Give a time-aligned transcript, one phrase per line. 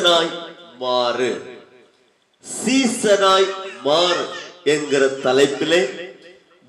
[0.00, 0.30] சீசனாய்
[0.82, 1.30] மாறு.
[2.44, 3.48] சீசனாய்
[3.86, 4.22] மாறு
[4.72, 5.80] என்கிற தலைப்பிலே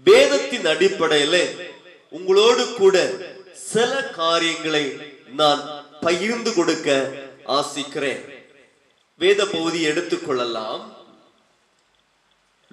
[0.08, 1.44] வேதத்தின் அடிப்படையிலே
[2.18, 2.96] உங்களோடு கூட
[3.72, 4.84] சில காரியங்களை
[5.40, 5.62] நான்
[6.02, 6.90] பகிர்ந்து கொடுக்க
[7.58, 8.24] ஆசிக்கிறேன்.
[9.22, 10.84] வேத பகுதி எடுத்துக்கொள்ளலாம்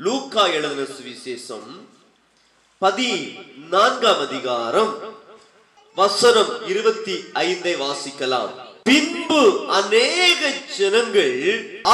[0.07, 1.71] லூக்கா எழுதின சுவிசேஷம்
[2.83, 3.13] பதி
[3.75, 4.95] நான்காம் அதிகாரம்
[5.97, 7.15] வசனம் இருபத்தி
[7.47, 8.55] ஐந்தை வாசிக்கலாம்.
[8.89, 11.37] பின்பு அநேக ஜனங்கள்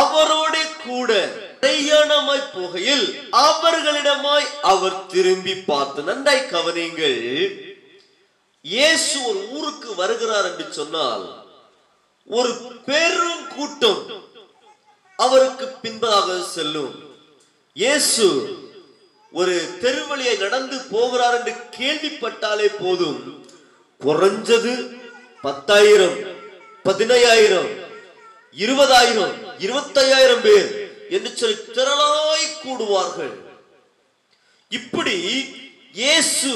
[0.00, 0.54] அவரோட
[0.86, 1.12] கூட
[1.60, 7.20] பிரயாணமாய் போகையில் அவர்களிடமாய் அவர் திரும்பி பார்த்து நன்றாய் கவனிங்கள்
[8.64, 11.24] இயேசு ஒரு ஊருக்கு வருகிறார் என்று சொன்னால்
[12.28, 12.52] ஒரு
[12.86, 14.02] பெரும் கூட்டம்
[15.18, 16.94] அவருக்கு பின்பதாக செல்லும்.
[17.76, 18.26] இயேசு
[19.32, 23.20] ஒரு தெருவழியை நடந்து போகிறார் என்று கேள்விப்பட்டாலே போதும்.
[24.00, 24.72] குறைஞ்சது
[25.42, 26.18] பத்தாயிரம்.
[26.86, 27.70] பதினையாயிரம்
[28.56, 30.68] இருபதாயிரம் இருபத்தையாயிரம் பேர்
[31.16, 33.34] என்று சொல்லி திரளாய் கூடுவார்கள்.
[34.78, 35.16] இப்படி
[36.00, 36.50] இயேசு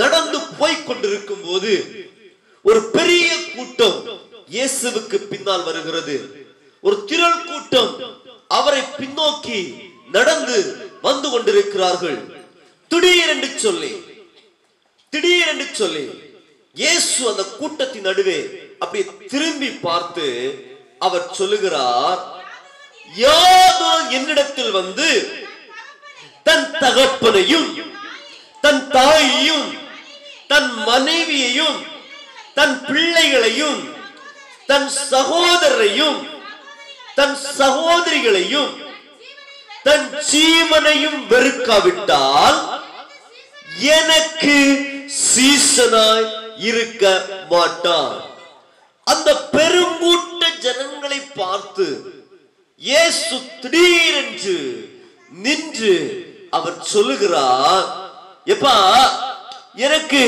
[0.00, 1.72] நடந்து போய் கொண்டிருக்கும் போது
[2.64, 3.98] ஒரு பெரிய கூட்டம்
[4.54, 6.16] இயேசுவுக்கு பின்னால் வருகிறது.
[6.84, 7.92] ஒரு திரள் கூட்டம்
[8.58, 9.60] அவரை பின்னோக்கி
[10.16, 10.58] நடந்து
[11.06, 12.18] வந்து கொண்டிருக்கிறார்கள்.
[12.90, 13.92] திடீரென்று சொல்லி
[15.12, 16.04] திடீரென்று சொல்லி
[16.76, 18.38] இயேசு அந்த கூட்டத்தின் நடுவே
[18.80, 20.26] அப்படி திரும்பி பார்த்து
[20.98, 22.20] அவர் சொல்லுகிறார்
[23.14, 25.08] யாதோ என்னிடத்தில் வந்து
[26.46, 27.70] தன் தகப்பனையும்
[28.64, 29.66] தன் தாயையும்
[30.48, 31.78] தன் மனைவியையும்
[32.54, 33.80] தன் பிள்ளைகளையும்
[34.68, 36.18] தன் சகோதரரையும்
[37.16, 38.72] தன் சகோதரிகளையும்
[39.84, 42.58] தன் ஜீவனையும் வெறுக்காவிட்டால்
[43.92, 44.56] எனக்கு
[45.24, 46.28] சீசனாய்
[46.68, 47.04] இருக்க
[47.50, 48.16] மாட்டான்
[49.08, 51.86] அந்த பெருங்கூட்ட ஜனங்களை பார்த்து
[52.82, 54.56] இயேசு திடீரென்று
[55.32, 55.94] நின்று
[56.50, 57.86] அவர் சொல்லுகிறார்
[58.46, 58.76] எப்பா
[59.74, 60.22] எனக்கு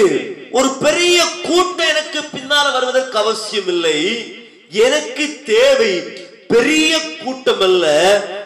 [0.50, 3.98] ஒரு பெரிய கூட்டம் எனக்கு பின்னால வருவதற்கு அவசியம் இல்லை
[4.70, 5.92] எனக்கு தேவை
[6.48, 7.86] பெரிய கூட்டம் அல்ல.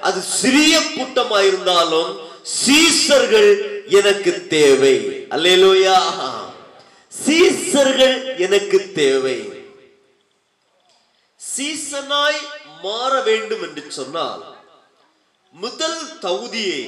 [0.00, 2.10] அது சிறிய கூட்டமாயிருந்தாலும்
[2.42, 3.50] சீசர்கள்
[3.88, 5.26] எனக்கு தேவை.
[5.30, 5.98] அல்லேலோயா.
[7.12, 9.36] சீசர்கள் எனக்கு தேவை.
[11.54, 12.40] சீசனாய்
[12.82, 14.42] மாற வேண்டும் என்று சொன்னால்
[15.54, 16.80] முதல் தகுதியே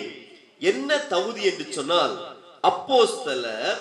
[0.60, 2.14] என்ன தகுதி என்று சொன்னால்
[2.64, 3.78] அப்போஸ்தலர்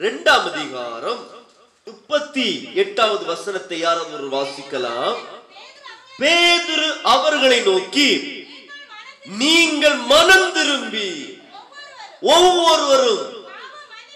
[0.00, 1.22] இரண்டாம் அதிகாரம்
[1.86, 5.16] முப்பத்தி எட்டாவது வசனத்தை யாராவது ஒரு வாசிக்கலாம்.
[6.18, 8.08] பேதுரு அவர்களை நோக்கி
[9.38, 11.08] நீங்கள் மனம் திரும்பி
[12.26, 13.24] ஒவ்வொருவரும்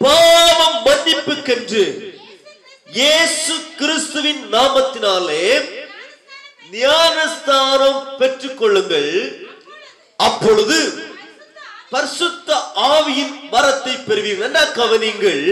[0.01, 1.85] பாவம் மன்னிப்புக்கென்று
[2.93, 5.43] இயேசு கிறிஸ்துவின் நாமத்தினாலே
[6.73, 9.13] ஞானஸ்தானம் பெற்றுக் கொள்ளுங்கள்
[10.27, 10.79] அப்பொழுது
[11.91, 12.51] பரிசுத்த
[12.93, 14.47] ஆவியின் வரத்தை பெறுவீர்கள்.
[14.49, 15.43] என்ன கவனிங்கள்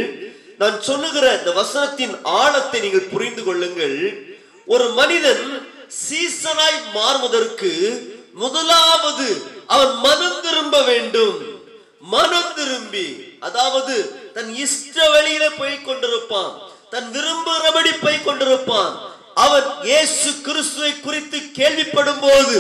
[0.61, 3.99] நான் சொல்லுகிற இந்த வசனத்தின் ஆழத்தை நீங்கள் புரிந்து கொள்ளுங்கள்.
[4.67, 5.45] ஒரு மனிதன்
[6.03, 7.73] சீசனாய் மாறுவதற்கு
[8.43, 9.29] முதலாவது
[9.75, 11.37] அவன் மனம் திரும்ப வேண்டும்.
[12.15, 13.07] மனம் திரும்பி
[13.49, 13.95] அதாவது
[14.37, 16.53] தன் இஷ்ட வழியில போய் கொண்டிருப்பான்.
[16.93, 18.95] தன் விரும்புகிறபடி போய் கொண்டிருப்பான்.
[19.37, 22.57] அவன் இயேசு கிறிஸ்துவை குறித்து கேள்விப்படும் போது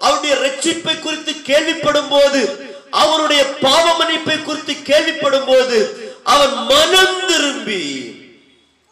[0.00, 2.40] அவருடைய ரட்சிப்பை குறித்து கேள்விப்படும் போது
[3.02, 5.78] அவருடைய பாவ மன்னிப்பை குறித்து கேள்விப்படும் போது
[6.34, 7.82] அவன் மனம் திரும்பி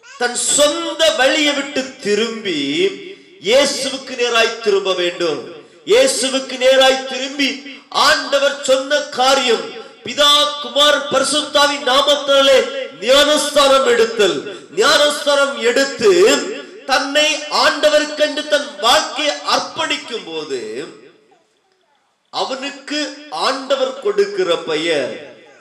[0.04, 2.58] தன் சொந்த வழியை விட்டு திரும்பி
[3.48, 5.40] இயேசுவுக்கு நேராய் திரும்ப வேண்டும்.
[5.86, 7.50] இயேசுவுக்கு நேராய் திரும்பி
[8.06, 9.66] ஆண்டவர் சொன்ன காரியம்
[10.06, 10.30] பிதா
[10.62, 12.58] குமார் பரிசுத்தாவின் நாமத்தாலே
[13.00, 14.36] ஞானஸ்தானம் எடுத்தல்.
[14.76, 16.10] ஞானஸ்தானம் எடுத்து
[16.88, 17.28] தன்னை
[17.60, 20.60] ஆண்டவருக்கென்று தன் வாழ்க்கையை அர்ப்பணிக்கும் போது
[22.32, 22.98] அவனுக்கு
[23.46, 25.12] ஆண்டவர் கொடுக்கிற பெயர்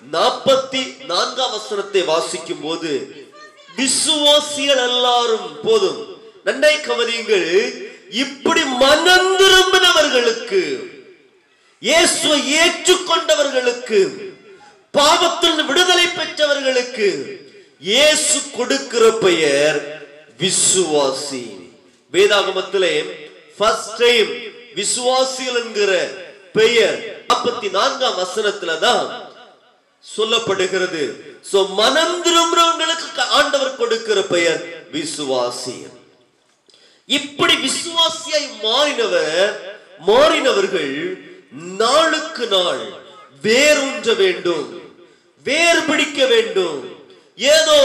[0.08, 2.92] நாற்பத்தி நான்காம் வசனத்தை வாசிக்கும் போது
[3.78, 6.00] விசுவாசிகள் எல்லாரும் போதும்.
[6.46, 7.48] நன்றை கவனியுங்கள்
[8.18, 10.62] இப்படி மனம் திரும்பினவர்களுக்கு
[11.82, 14.00] இயேசுவை ஏற்றுக்கொண்டவர்களுக்கு
[14.94, 17.10] பாவத்தில் விடுதலை பெற்றவர்களுக்கு
[17.82, 19.80] இயேசு கொடுக்கிற பெயர்
[20.40, 21.46] விசுவாசி
[22.14, 22.94] வேதாகமத்திலே
[23.58, 24.32] ஃபர்ஸ்ட் டைம்
[24.80, 25.92] விசுவாசிகள் என்கிற
[26.58, 26.98] பெயர்
[27.30, 29.08] நாற்பத்தி நான்காம் வசனத்துல தான்
[30.06, 31.04] சொல்லப்படுகிறது.
[31.52, 34.62] சோ மனம் திரும்புறவங்களுக்கு ஆண்டவர் கொடுக்கிற பெயர்
[34.96, 35.78] விசுவாசி
[37.10, 39.52] இப்படி விசுவாசியாய் மாறினவர்
[40.10, 40.94] மாறினவர்கள்
[41.82, 42.84] நாளுக்கு நாள்
[43.46, 44.68] வேரூன்ற வேண்டும்
[45.46, 46.80] வேர் பிடிக்க வேண்டும்.
[47.38, 47.80] ஏதோ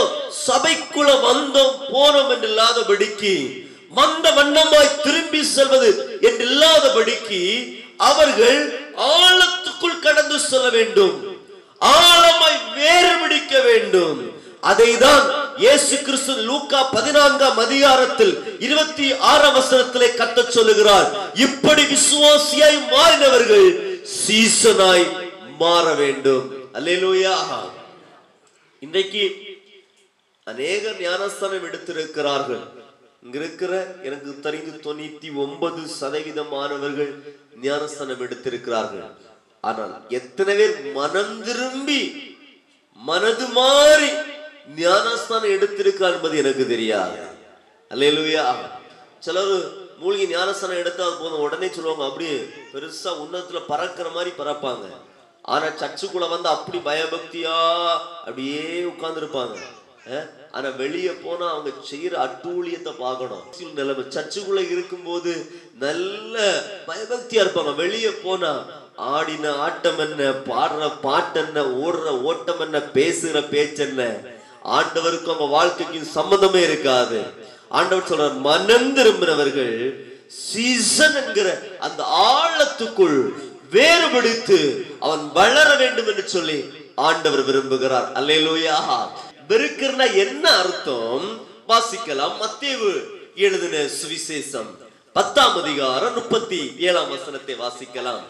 [0.46, 3.34] சபைக்குள்ள வந்தோம் போனோம் என்று இல்லாதபடிக்கு
[3.98, 5.90] மந்த வண்ணமாய் திரும்பி செல்வது
[6.28, 7.40] என்று இல்லாதபடிக்கு
[8.10, 8.60] அவர்கள்
[9.16, 11.16] ஆழத்துக்குள் கடந்து செல்ல வேண்டும்.
[11.80, 14.18] ஆழமாய் வேறு பிடிக்க வேண்டும்.
[14.70, 15.24] அதைதான்
[15.64, 18.34] இயேசு கிறிஸ்து லூக்கா பதினான்காம் அதிகாரத்தில்
[18.66, 21.08] இருபத்தி ஆறாம் வசனத்திலே கத்த சொல்லுகிறார்.
[21.46, 23.68] இப்படி விசுவாசியாய் மாறினவர்கள்
[24.22, 25.06] சீசனாய்
[25.58, 26.44] மாற வேண்டும்.
[26.78, 27.36] அல்லேலூயா.
[28.84, 29.24] இன்றைக்கு
[30.50, 32.62] அநேக ஞானஸ்தானம் எடுத்திருக்கிறார்கள்.
[33.24, 33.72] இங்க இருக்கிற
[34.06, 37.12] எனக்கு தெரிந்து தொண்ணூத்தி ஒன்பது சதவீதமானவர்கள்
[37.66, 39.04] ஞானஸ்தானம் எடுத்திருக்கிறார்கள்.
[39.68, 42.00] ஆனால் எத்தனை பேர் மனம் திரும்பி
[43.10, 44.10] மனது மாறி
[44.80, 47.20] ஞானஸ்தானம் எடுத்திருக்கா என்பது எனக்கு தெரியாது.
[47.90, 48.44] அல்லையா
[49.26, 49.54] சிலர்
[50.02, 51.44] மூழ்கி ஞானஸ்தானம் எடுத்தா போதும்.
[51.46, 52.36] உடனே சொல்லுவாங்க அப்படியே
[52.74, 54.86] பெருசா உன்னதத்துல பறக்கிற மாதிரி பறப்பாங்க.
[55.42, 57.56] ஆனா சர்ச்சுக்குள்ள வந்து அப்படி பயபக்தியா
[58.26, 59.56] அப்படியே உட்கார்ந்துருப்பாங்க.
[60.50, 63.44] ஆனா வெளியே போனா அவங்க செய்யற அட்டூழியத்தை பார்க்கணும்.
[63.74, 64.04] நிலைமை.
[64.16, 65.32] சர்ச்சுக்குள்ள இருக்கும்போது
[65.78, 66.36] நல்ல
[66.86, 67.74] பயபக்தியா இருப்பாங்க.
[67.74, 68.52] வெளியே போனா
[68.96, 74.02] ஆடின ஆட்டம் என்ன பாடுற பாட்டு என்ன ஓடுற ஓட்டம் என்ன பேசுற பேச்சு என்ன?
[74.76, 77.20] ஆண்டவருக்கும் அவங்க வாழ்க்கைக்கும் சம்மந்தமே இருக்காது.
[77.68, 79.76] ஆண்டவர் சொல்றார் மனம் திரும்பினவர்கள்
[80.26, 81.48] சீசன் என்கிற
[81.80, 82.02] அந்த
[82.34, 83.18] ஆழத்துக்குள்
[83.72, 86.64] வேறுபடுத்து அவன் வளர வேண்டும் என்று சொல்லி
[86.94, 88.08] ஆண்டவர் விரும்புகிறார்.
[88.18, 89.08] அல்லேலூயா.
[89.48, 91.46] வெறுக்கிறனா என்ன அர்த்தம்?
[91.68, 92.32] வாசிக்கலாம்.
[92.40, 93.02] மத்தேவு
[93.36, 94.70] எழுதின சுவிசேஷம்
[95.12, 98.22] பத்தாம் அதிகாரம் முப்பத்தி ஏழாம் வசனத்தை வாசிக்கலாம்.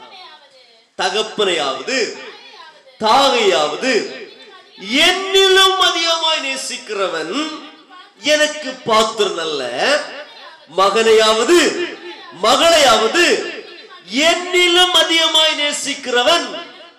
[0.98, 2.18] தகப்பனையாவது
[3.00, 3.92] தாகையாவது
[4.92, 7.48] என்னிலும் அதிகமாய் நேசிக்கிறவன்
[8.18, 9.70] எனக்கு பாத்திரம் அல்ல.
[10.76, 11.88] மகனையாவது
[12.42, 13.51] மகளையாவது
[14.12, 16.58] என்னிலும் அதிகமாய் நேசிக்கிறவன்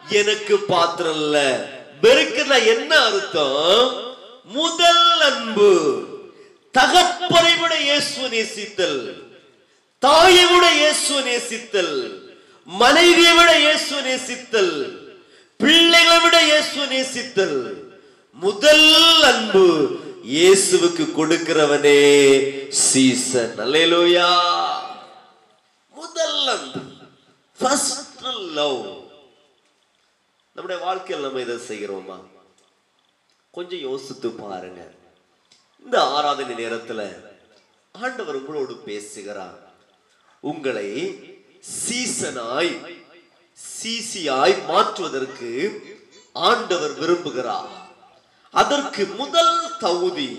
[0.09, 1.67] எனக்கு பாத்திரம் இல்ல
[2.01, 4.15] வெறுக்கிறா என்ன அர்த்தம்?
[4.45, 6.03] முதல் அன்பு.
[6.77, 9.13] தகப்பரை விட இயேசு நேசித்தல்.
[9.99, 12.09] தாயை விட இயேசு நேசித்தல்.
[12.63, 14.97] மனைவியை விட இயேசு நேசித்தல்.
[15.57, 17.73] பிள்ளைகளை விட இயேசு நேசித்தல்.
[18.33, 19.99] முதல் அன்பு
[20.29, 22.49] இயேசுவுக்கு கொடுக்கிறவனே.
[22.69, 23.53] சீசன்.
[23.57, 24.39] அல்லேலூயா.
[25.95, 26.92] முதல் அன்பு.
[27.63, 28.81] பர்சனல் லவ்
[30.55, 32.17] நம்முடைய வாழ்க்கையில் நம்ம இதை செய்கிறோமா?
[33.51, 34.81] கொஞ்சம் யோசித்து பாருங்க.
[35.83, 37.05] இந்த ஆராதனை நேரத்தில்
[37.91, 39.59] ஆண்டவர் உங்களோடு பேசுகிறார்.
[40.39, 40.89] உங்களை
[41.87, 42.73] சீசனாய்
[43.59, 45.51] சீசியாய் மாற்றுவதற்கு
[46.33, 47.71] ஆண்டவர் விரும்புகிறார்.
[48.49, 50.29] அதற்கு முதல் தகுதி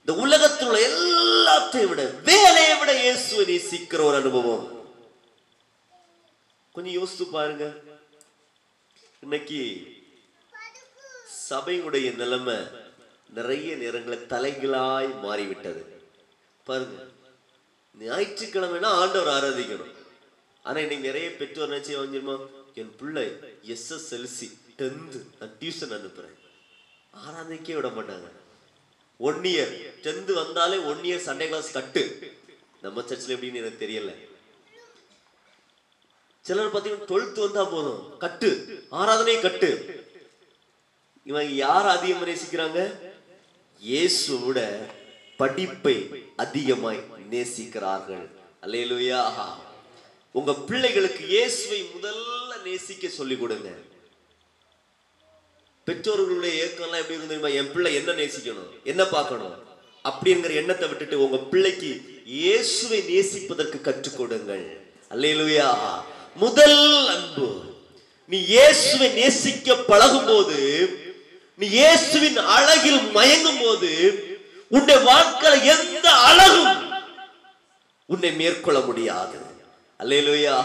[0.00, 4.79] இந்த உலகத்தில் உள்ள எல்லாத்தையும் விட வேலையை விட இயேசுவை நேசிக்கிற ஒரு அனுபவம்.
[6.80, 7.64] கொஞ்சம் யோசித்து பாருங்க.
[9.20, 9.58] இன்னைக்கு
[11.50, 12.54] சபையுடைய நிலைமை
[13.34, 15.82] நிறைய நேரங்களில் தலைகளாய் மாறிவிட்டது.
[16.64, 17.02] பாருங்க.
[18.00, 19.92] ஞாயிற்றுக்கிழமைனா ஆண்டவர் ஆராதிக்கணும்.
[20.62, 22.36] ஆனால் இன்னைக்கு நிறைய பெற்றோர் நினைச்சு வாங்கிருமா
[22.74, 23.26] என் பிள்ளை
[23.74, 24.48] எஸ்எஸ்எல்சி
[24.78, 26.38] டென்த்து நான் டியூஷன் அனுப்புகிறேன்
[27.26, 28.28] ஆராதிக்கே விட மாட்டாங்க.
[29.28, 29.76] ஒன் இயர்
[30.06, 32.04] டென்த் வந்தாலே ஒன் இயர் சண்டே கிளாஸ் கட்டு.
[32.82, 34.29] நம்ம சர்ச்சில் எப்படின்னு எனக்கு தெரியல.
[36.46, 38.18] சிலர் பார்த்தீங்கன்னா டுவெல்த் வந்தா போதும்.
[38.18, 38.50] கட்டு.
[38.90, 39.70] ஆராதனை கட்டு.
[41.24, 42.80] இவங்க யார் அதிகமாக நேசிக்கிறாங்க?
[43.90, 44.60] இயேசுவோட
[45.36, 45.96] படிப்பை
[46.36, 48.24] அதிகமாய் நேசிக்கிறார்கள்.
[48.64, 49.20] அல்லையிலுயா
[50.38, 53.70] உங்க பிள்ளைகளுக்கு இயேசுவை முதல்ல நேசிக்க சொல்லிக் கொடுங்க.
[55.86, 57.50] பெற்றோர்களுடைய ஏக்கம்லாம் எப்படி இருந்து தெரியுமா?
[57.60, 58.70] என் பிள்ளை என்ன நேசிக்கணும்?
[58.84, 59.56] என்ன பார்க்கணும்?
[60.10, 64.64] அப்படிங்கிற எண்ணத்தை விட்டுட்டு உங்க பிள்ளைக்கு இயேசுவை நேசிப்பதற்கு கற்றுக் கொடுங்கள்.
[65.14, 65.68] அல்லையிலுயா
[66.36, 67.48] முதல் அன்பு.
[68.26, 70.58] நீ இயேசுவை நேசிக்க பழகும் போது
[71.56, 73.90] நீ இயேசுவின் அழகில் மயங்கும் போது
[74.68, 76.88] உன்னை வாழ்க்கையில எந்த அழகும்
[78.06, 79.38] உன்னை மேற்கொள்ள முடியாது.
[79.98, 80.56] அல்லேலூயா.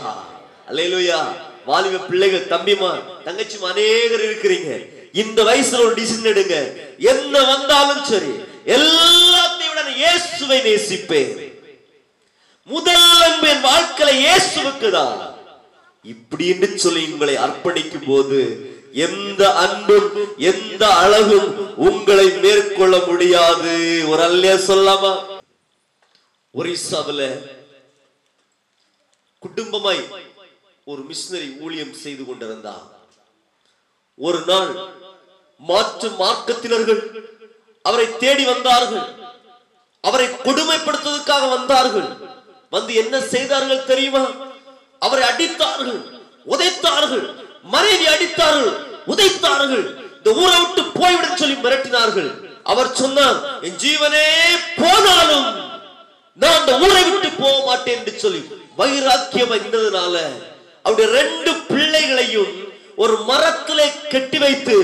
[0.69, 1.33] அல்லேலூயா.
[1.65, 2.91] வாலிப பிள்ளைகள் தம்பிமா
[3.25, 4.87] தங்கச்சிமா அநேகர் இருக்கிறீங்க.
[5.13, 6.55] இந்த வயசுல ஒரு டிசிஷன் எடுங்க.
[6.97, 8.31] என்ன வந்தாலும் சரி
[8.65, 11.53] எல்லாத்தையும் விட இயேசுவை நேசிப்பேன்.
[12.65, 15.34] முதல் அன்பு என் வாழ்க்கையில இயேசுவுக்கு தான்
[16.13, 18.39] இப்படி என்று சொல்லி உங்களை அர்ப்பணிக்கும் போது
[19.05, 20.09] எந்த அன்பும்
[20.51, 21.49] எந்த அழகும்
[21.87, 23.73] உங்களை மேற்கொள்ள முடியாது.
[24.11, 25.13] ஒரு அல்லையா சொல்லாமா?
[26.59, 27.27] ஒரிசாவில்
[29.45, 30.03] குடும்பமாய்
[30.91, 32.85] ஒரு மிஷினரி ஊழியம் செய்து கொண்டிருந்தார்
[34.27, 34.71] ஒரு நாள்
[35.69, 37.01] மாற்று மார்க்கத்தினர்கள்
[37.85, 39.05] அவரை தேடி வந்தார்கள்.
[40.07, 42.09] அவரை கொடுமைப்படுத்துவதற்காக வந்தார்கள்.
[42.75, 44.23] வந்து என்ன செய்தார்கள் தெரியுமா?
[45.01, 45.99] அவரை அடித்தார்கள்
[46.53, 47.25] உதைத்தார்கள்
[47.73, 48.73] மனைவி அடித்தார்கள்
[49.11, 49.85] உதைத்தார்கள்.
[50.17, 52.29] இந்த ஊரை விட்டு போய்விட சொல்லி மிரட்டினார்கள்.
[52.71, 53.37] அவர் சொன்னார்
[53.67, 54.27] என் ஜீவனே
[54.79, 55.47] போனாலும்
[56.37, 58.41] நான் அந்த ஊரை விட்டு போக மாட்டேன் என்று சொல்லி
[58.79, 60.15] வைராக்கியம் இருந்ததுனால
[60.85, 62.53] அவருடைய ரெண்டு பிள்ளைகளையும்
[63.03, 64.77] ஒரு மரத்திலே கட்டி வைத்து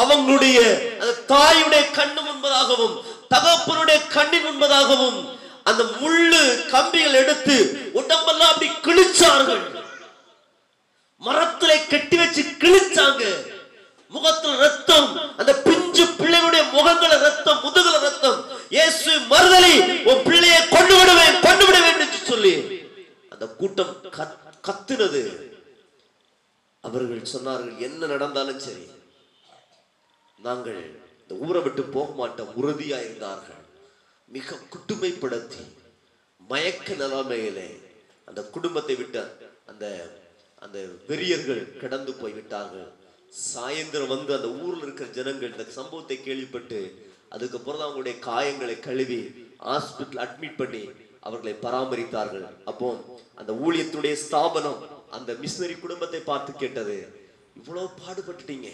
[0.00, 0.58] அவங்களுடைய
[1.00, 2.96] அந்த தாயுடைய கண்ணு முன்பதாகவும்
[3.34, 5.18] தகப்பனுடைய கண்ணின் முன்பதாகவும்
[5.68, 7.56] அந்த முள்ளு கம்பிகள் எடுத்து
[7.92, 9.62] உடம்பெல்லாம் அப்படி கிழிச்சார்கள்.
[11.22, 13.22] மரத்திலே கட்டி வச்சு கிழிச்சாங்க.
[14.12, 18.38] முகத்துல ரத்தம் அந்த பிஞ்சு பிள்ளைகளுடைய முகங்கள ரத்தம் முதுகுல ரத்தம்.
[18.68, 22.54] இயேசு மறுதலி உன் பிள்ளையை கொண்டு விடுவேன் கொண்டு விடுவேன் என்று சொல்லி
[23.30, 25.22] அந்த கூட்டம் கத்- கத்துனது.
[26.84, 28.84] அவர்கள் சொன்னார்கள் என்ன நடந்தாலும் சரி
[30.38, 30.80] நாங்கள்
[31.22, 33.57] இந்த ஊரை விட்டு போக மாட்டோம் உறுதியா இருந்தார்கள்
[34.36, 35.62] மிக குட்டுமைப்படுத்தி
[36.50, 37.68] மயக்க நிலைமையிலே
[38.28, 39.22] அந்த குடும்பத்தை விட்டு
[39.70, 39.84] அந்த
[40.64, 42.88] அந்த வெறியர்கள் கடந்து போய்விட்டார்கள்.
[43.52, 46.78] சாயந்தரம் வந்து அந்த ஊரில் இருக்கிற ஜனங்கள் இந்த சம்பவத்தை கேள்விப்பட்டு
[47.34, 49.20] அதுக்கப்புறம் தான் அவங்களுடைய காயங்களை கழுவி
[49.68, 50.82] ஹாஸ்பிட்டல் அட்மிட் பண்ணி
[51.28, 52.46] அவர்களை பராமரித்தார்கள்.
[52.70, 52.88] அப்போ
[53.40, 54.80] அந்த ஊழியத்துடைய ஸ்தாபனம்
[55.18, 56.96] அந்த மிஷினரி குடும்பத்தை பார்த்து கேட்டது
[57.60, 58.68] இவ்வளவு பாடுபட்டுட்டீங்க.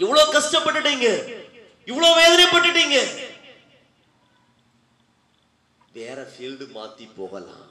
[0.00, 1.08] இவ்வளவு கஷ்டப்பட்டுட்டீங்க.
[1.90, 2.98] இவ்வளவு வேதனைப்பட்டுட்டீங்க.
[5.98, 7.66] வேற ஃபீல்டு மாற்றி போகலாம்.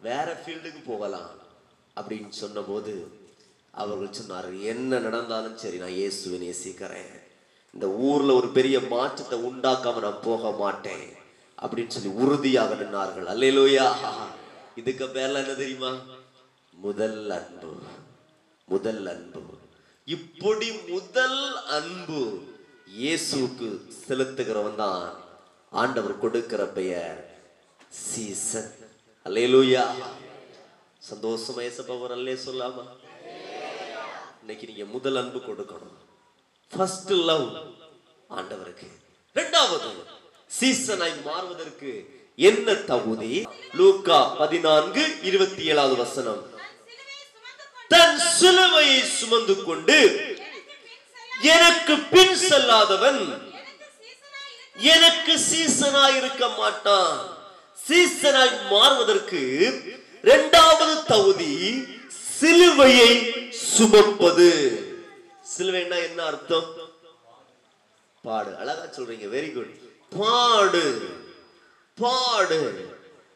[0.00, 1.32] வேற ஃபீல்டுக்கு போகலாம்
[1.98, 2.92] அப்படின்னு சொன்னபோது
[3.82, 7.14] அவர்கள் சொன்னார்கள் என்ன நடந்தாலும் சரி நான் இயேசுவை நேசிக்கிறேன்.
[7.74, 11.06] இந்த ஊரில் ஒரு பெரிய மாற்றத்தை உண்டாக்காம நான் போக மாட்டேன்.
[11.62, 13.30] அப்படின்னு சொல்லி உறுதியாக நின்னார்கள்.
[13.32, 13.86] அல்லையிலோயா
[14.80, 15.92] இதுக்கு பேர்ல என்ன தெரியுமா?
[16.86, 17.72] முதல் அன்பு.
[18.68, 19.42] முதல் அன்பு.
[20.06, 21.42] இப்படி முதல்
[21.78, 22.20] அன்பு
[23.00, 23.68] இயேசுவுக்கு
[24.06, 25.02] செலுத்துகிறவன் தான்
[25.72, 27.18] ஆண்டவர் கொடுக்கிற பெயர்.
[27.90, 28.70] சீசன்
[29.26, 29.84] அல்லேலூயா
[31.10, 32.84] சந்தோஷமா ஏசப்பவர் அல்லே சொல்லாமா?
[34.40, 35.96] இன்னைக்கு நீங்க முதல் அன்பு கொடுக்கணும்.
[36.72, 37.46] ஃபர்ஸ்ட் லவ்
[38.36, 38.88] ஆண்டவருக்கு.
[39.38, 39.90] ரெண்டாவது
[40.58, 41.90] சீசனாய் மாறுவதற்கு
[42.50, 43.34] என்ன தகுதி?
[43.80, 46.42] லூக்கா பதினான்கு இருபத்தி ஏழாவது வசனம்.
[47.92, 49.98] தன் சிலுவையை சுமந்து கொண்டு
[51.56, 53.20] எனக்கு பின் செல்லாதவன்
[54.94, 57.18] எனக்கு சீசனாய் இருக்க மாட்டான்.
[57.88, 59.40] சீசனாய் மாறுவதற்கு
[60.22, 61.54] இரண்டாவது தகுதி
[62.40, 63.12] சிலுவையை
[63.50, 64.48] சுமப்பது.
[65.58, 66.68] சிலுவைன்னா என்ன அர்த்தம்?
[68.22, 68.56] பாடு.
[68.56, 69.26] அழகா சொல்றீங்க.
[69.36, 69.74] வெரி குட்
[70.08, 70.84] பாடு.
[71.98, 72.60] பாடு.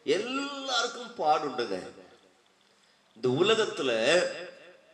[0.03, 1.77] எல்லாருக்கும் பாடுண்டுங்க
[3.15, 3.91] இந்த உலகத்துல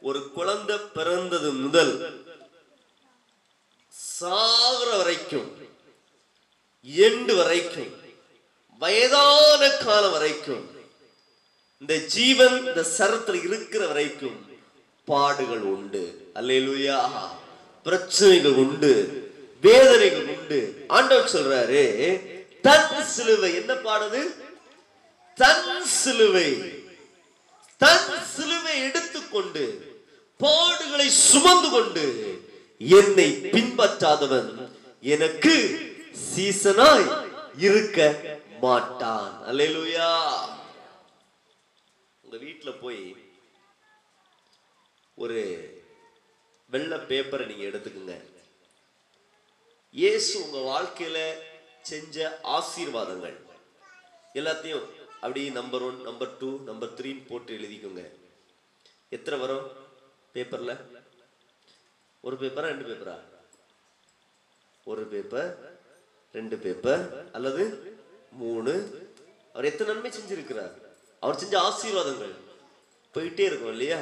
[0.01, 1.93] ஒரு குழந்தை பிறந்தது முதல்
[4.19, 5.49] சாகுற வரைக்கும்
[6.85, 7.91] எண்டு வரைக்கும்
[8.81, 10.69] வயதான காலம் வரைக்கும்
[11.79, 14.45] இந்த ஜீவன் இந்த சரத்துல இருக்கிற வரைக்கும்
[15.05, 16.31] பாடுகள் உண்டு.
[16.35, 16.99] அல்லேலூயா.
[17.83, 18.91] பிரச்சனைகள் உண்டு.
[19.61, 20.85] வேதனைகள் உண்டு.
[20.87, 21.83] ஆண்டவர் சொல்றாரு
[22.61, 24.21] தன் சிலுவை என்ன பாடுது?
[25.35, 26.49] தன் சிலுவை.
[27.77, 29.63] தன் சிலுவை எடுத்துக்கொண்டு
[30.39, 32.05] பாடுகளை சுமந்து கொண்டு
[32.77, 34.71] என்னை பின்பற்றாதவன்
[35.01, 35.55] எனக்கு
[36.35, 37.99] சீசனாய் இருக்க
[38.63, 39.29] மாட்டான்.
[39.49, 40.07] அல்லேலூயா
[42.23, 43.01] உங்க வீட்டில் போய்
[45.23, 45.39] ஒரு
[46.73, 48.15] வெள்ளை பேப்பரை நீங்க எடுத்துக்கோங்க.
[50.01, 51.19] இயேசு உங்க வாழ்க்கையில
[51.91, 52.17] செஞ்ச
[52.55, 53.37] ஆசீர்வாதங்கள்
[54.39, 54.85] எல்லாத்தையும்
[55.23, 58.03] அப்படி number one number two number த்ரீன்னு போட்டு எழுதிக்கோங்க.
[59.15, 59.67] எத்தனை வரும்
[60.35, 60.73] பேப்பர்ல
[62.27, 63.15] ஒரு பேப்பரா ரெண்டு பேப்பரா
[64.91, 65.49] ஒரு பேப்பர்
[66.35, 67.03] ரெண்டு பேப்பர்
[67.37, 67.63] அல்லது
[68.31, 68.73] மூணு.
[69.53, 70.71] அவர் எத்தனை நன்மை செஞ்சிருக்கிறார்?
[71.19, 72.33] அவர் செஞ்ச ஆசீர்வாதங்கள்.
[73.13, 73.97] போயிட்டே இருக்கும் இல்லையா?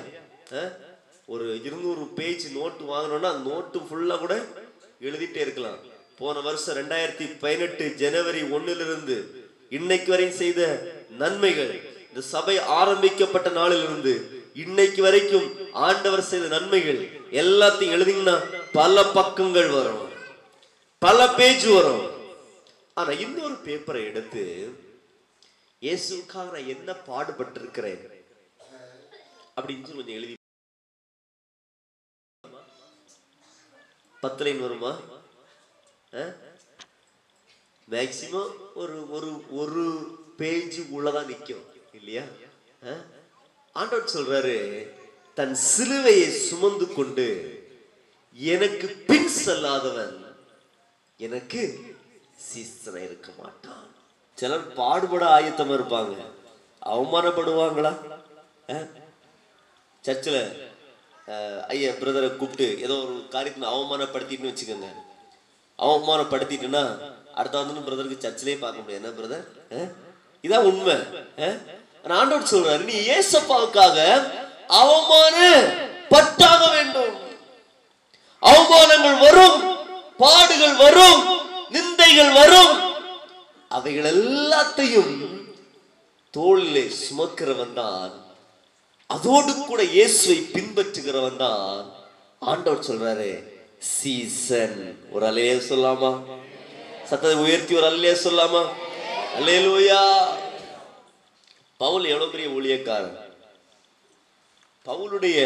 [1.26, 4.46] ஒரு இருநூறு பேஜ் நோட்டு வாங்கினோம்னா அந்த நோட்டு ஃபுல்லாக கூட
[5.02, 5.78] எழுதிட்டே இருக்கலாம்.
[6.18, 9.18] போன வருஷம் ரெண்டாயிரத்தி பதினெட்டு ஜனவரி ஒன்னிலிருந்து
[9.70, 10.62] இன்னைக்கு வரையும் செய்த
[11.18, 20.08] நன்மைகள் இந்த சபை ஆரம்பிக்கப்பட்ட நாளிலிருந்து இன்னைக்கு வரைக்கும் ஆண்டவர் செய்த நன்மைகள் எல்லாத்தையும் எழுதிங்கன்னா பல பக்கங்கள் வரும்.
[21.00, 22.18] பல பேஜ் வரும்.
[22.98, 24.44] ஆனா இன்னொரு பேப்பரை எடுத்து
[25.82, 28.02] இயேசுக்காக நான் என்ன பாடுபட்டிருக்கிறேன்?
[29.58, 30.36] அப்படின்னு சொல்லி கொஞ்சம் எழுதி
[34.24, 34.92] பத்து லைன் வருமா
[37.88, 39.30] மேக்சிமம் ஒரு ஒரு
[39.60, 39.84] ஒரு
[40.38, 42.24] பேஜ் உள்ளதான் நிக்கும் இல்லையா?
[43.76, 44.58] ஆண்டவர் சொல்றாரு
[45.38, 47.28] தன் சிலுவையை சுமந்து கொண்டு
[48.38, 50.16] எனக்கு பின் செல்லாதவன்
[51.20, 51.62] எனக்கு
[52.40, 53.86] சீசனா இருக்க மாட்டான்.
[54.38, 56.16] சிலர் பாடுபட ஆயத்தமா இருப்பாங்க.
[56.86, 57.92] அவமானப்படுவாங்களா?
[60.02, 60.68] சர்ச்சில்
[61.68, 64.90] ஐயா பிரதரை கூப்பிட்டு ஏதோ ஒரு காரியத்தை அவமானப்படுத்திட்டுன்னு வச்சுக்கோங்க.
[65.80, 66.84] அவமானப்படுத்திட்டுன்னா
[67.34, 69.02] அடுத்த வந்து பிரதருக்கு சர்ச்சிலே பார்க்க முடியாது.
[69.02, 69.46] என்ன பிரதர்
[70.44, 70.96] இதான் உண்மை.
[71.38, 71.58] அஹ்?
[72.04, 73.98] ஆனா ஆண்டவர் சொல்றாரு நீ ஏசப்பாவுக்காக
[74.68, 75.38] அவமான
[76.10, 77.16] பட்டாக வேண்டும்.
[78.44, 79.60] அவமானங்கள் வரும்
[80.18, 82.96] பாடுகள் வரும் நிந்தைகள் வரும்.
[83.70, 85.42] அவைகள் எல்லாத்தையும்
[86.32, 88.12] தோளிலே சுமக்கிறவன் தான்.
[89.08, 91.92] அதோடு கூட இயேசுவை பின்பற்றுகிறவன் தான்.
[92.40, 93.44] ஆண்டவர் சொல்றாரு
[93.78, 95.00] சீசன்.
[95.12, 96.24] ஒரு அலையே சொல்லாமா?
[97.04, 98.68] சத்தத்தை உயர்த்தி ஒரு அல்லையே சொல்லாமா?
[99.40, 100.26] அல்லேலூயா.
[101.78, 103.18] பவுல் எவ்வளவு பெரிய ஊழியக்காரன்.
[104.86, 105.40] பவுலுடைய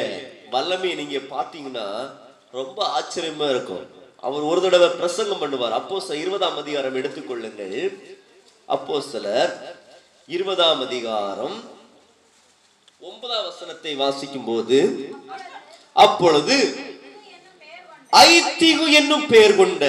[0.52, 2.12] வல்லமையை நீங்க பாத்தீங்கன்னா
[2.52, 3.93] ரொம்ப ஆச்சரியமா இருக்கும்.
[4.28, 5.78] அவர் ஒரு தடவை பிரசங்கம் பண்ணுவார்.
[5.80, 7.80] அப்போ இருபதாம் அதிகாரம் எடுத்துக்கொள்ளுங்கள்.
[8.76, 9.54] அப்போ சிலர்
[10.30, 11.56] இருபதாம் அதிகாரம்
[13.10, 14.80] ஒன்பதாம் வசனத்தை வாசிக்கும் போது
[16.06, 16.58] அப்பொழுது
[18.28, 19.84] ஐத்திகு என்னும் பெயர் கொண்ட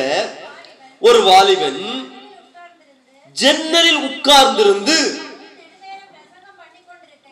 [1.02, 1.80] ஒரு வாலிபன்
[3.36, 4.96] ஜன்னலில் உட்கார்ந்திருந்து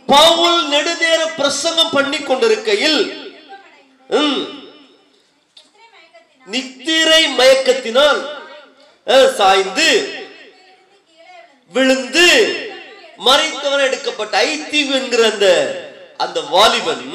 [0.08, 3.00] பவுல் நெடுநேர பிரசங்கம் பண்ணி கொண்டிருக்கையில்
[6.46, 8.20] நித்திரை மயக்கத்தினால்
[9.38, 9.88] சாய்ந்து
[11.74, 12.28] விழுந்து
[13.26, 15.48] மறைத்தவன் எடுக்கப்பட்ட ஐத்தீவு என்கிற அந்த
[16.24, 17.06] அந்த வாலிபன்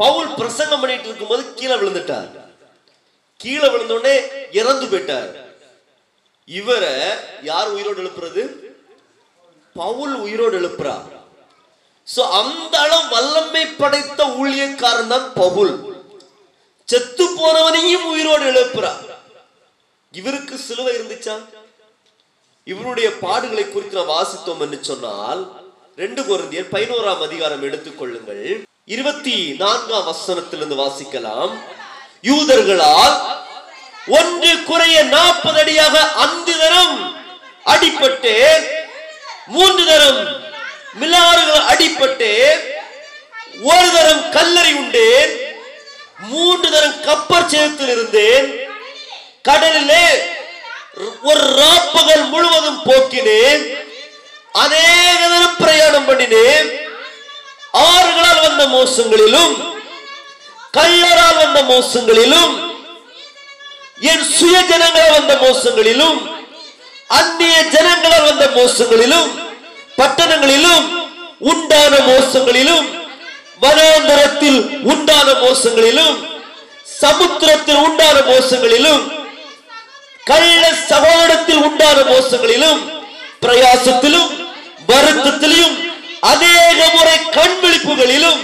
[0.00, 2.28] பவுல் பிரசங்கம் பண்ணிட்டு இருக்கும்போது கீழே விழுந்துட்டார்.
[3.36, 4.16] கீழே விழுந்த உடனே
[4.60, 5.30] இறந்து போயிட்டார்.
[6.48, 6.94] இவரை
[7.50, 8.42] யார் உயிரோடு எழுப்புறது?
[9.74, 11.08] பவுல் உயிரோடு எழுப்புறார்.
[12.14, 15.74] சோ அந்த அளவு வல்லமை படைத்த ஊழியக்காரன் தான் பவுல்.
[16.90, 19.02] செத்து போனவனையும் உயிரோடு எழுப்புறார்
[20.14, 21.34] இவருக்கு சிலுவை இருந்துச்சா?
[22.66, 25.42] இவருடைய பாடுகளை குறித்து நாம் வாசித்தோம் என்று சொன்னால்
[25.98, 28.42] ரெண்டு கொரிந்தியர் பதினோராம் அதிகாரம் எடுத்துக்கொள்ளுங்கள்.
[28.94, 31.52] இருபத்தி நான்காம் வசனத்திலிருந்து வாசிக்கலாம்.
[32.28, 33.16] யூதர்களால்
[34.18, 36.96] ஒன்று குறைய நாற்பது அடியாக அஞ்சு தரம்
[37.72, 38.34] அடிப்பட்டு
[39.54, 40.20] மூன்று தரம்
[41.00, 42.30] மிலாறுகள் அடிப்பட்டு
[43.70, 45.32] ஒரு தரம் கல்லறி உண்டேன்
[46.20, 47.54] மூன்று தரம் கப்பர்
[47.88, 48.48] இருந்தேன்
[49.42, 50.04] கடலிலே
[51.22, 53.62] ஒரு ராப்பகல் முழுவதும் போக்கினேன்.
[54.52, 56.68] அநேக தரம் பிரயாணம் பண்ணினேன்.
[57.72, 59.54] ஆறுகளால் வந்த மோசங்களிலும்
[60.72, 62.52] கள்ளரால் வந்த மோசங்களிலும்
[64.00, 66.18] என் சுய ஜனங்களால் வந்த மோசங்களிலும்
[67.08, 69.30] அந்நிய ஜனங்களால் வந்த மோசங்களிலும்
[69.96, 70.86] பட்டணங்களிலும்
[71.38, 72.86] உண்டான மோசங்களிலும்
[73.60, 76.18] வனாந்தரத்தில் உண்டான மோசங்களிலும்
[77.00, 79.04] சமுத்திரத்தில் உண்டான மோசங்களிலும்
[80.24, 82.80] கள்ள சகோதரத்தில் உண்டான மோசங்களிலும்
[83.40, 84.30] பிரயாசத்திலும்
[84.86, 85.74] வருத்தத்திலும்
[86.20, 88.40] அநேக முறை கண்விழிப்புகளிலும்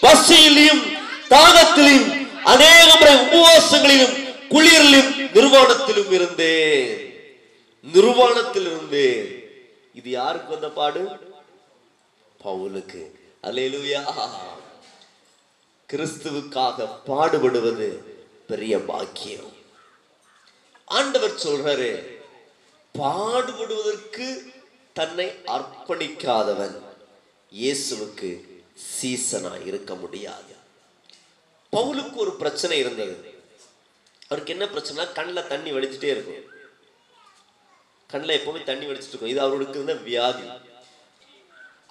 [0.00, 0.82] பசியிலும்
[1.28, 2.06] தாகத்திலும்
[2.44, 4.14] அநேக முறை உபவாசங்களிலும்
[4.50, 6.56] குளிரிலும் நிர்வாணத்திலும் இருந்தே
[7.84, 9.08] நிர்வாணத்தில் இருந்தே
[9.94, 11.00] இது யாருக்கு வந்த பாடு?
[12.40, 13.02] பவுலுக்கு.
[13.48, 14.00] அல்லேலூயா
[15.88, 17.88] கிறிஸ்துவுக்காக பாடுபடுவது
[18.50, 19.50] பெரிய பாக்கியம்.
[20.98, 21.90] ஆண்டவர் சொல்றாரு
[23.00, 24.26] பாடுபடுவதற்கு
[24.98, 25.26] தன்னை
[25.56, 26.76] அர்ப்பணிக்காதவன்
[27.60, 28.30] இயேசுவுக்கு
[28.94, 30.54] சீசனா இருக்க முடியாது.
[31.74, 33.14] பவுலுக்கு ஒரு பிரச்சனை இருந்தது.
[34.28, 36.44] அவருக்கு என்ன பிரச்சனை கண்ணில் தண்ணி வடிச்சிட்டே இருக்கும்.
[38.12, 39.32] கண்ணில் எப்பவுமே தண்ணி வடிச்சிட்டு இருக்கும்.
[39.34, 40.46] இது அவருக்கு இருந்த வியாதி.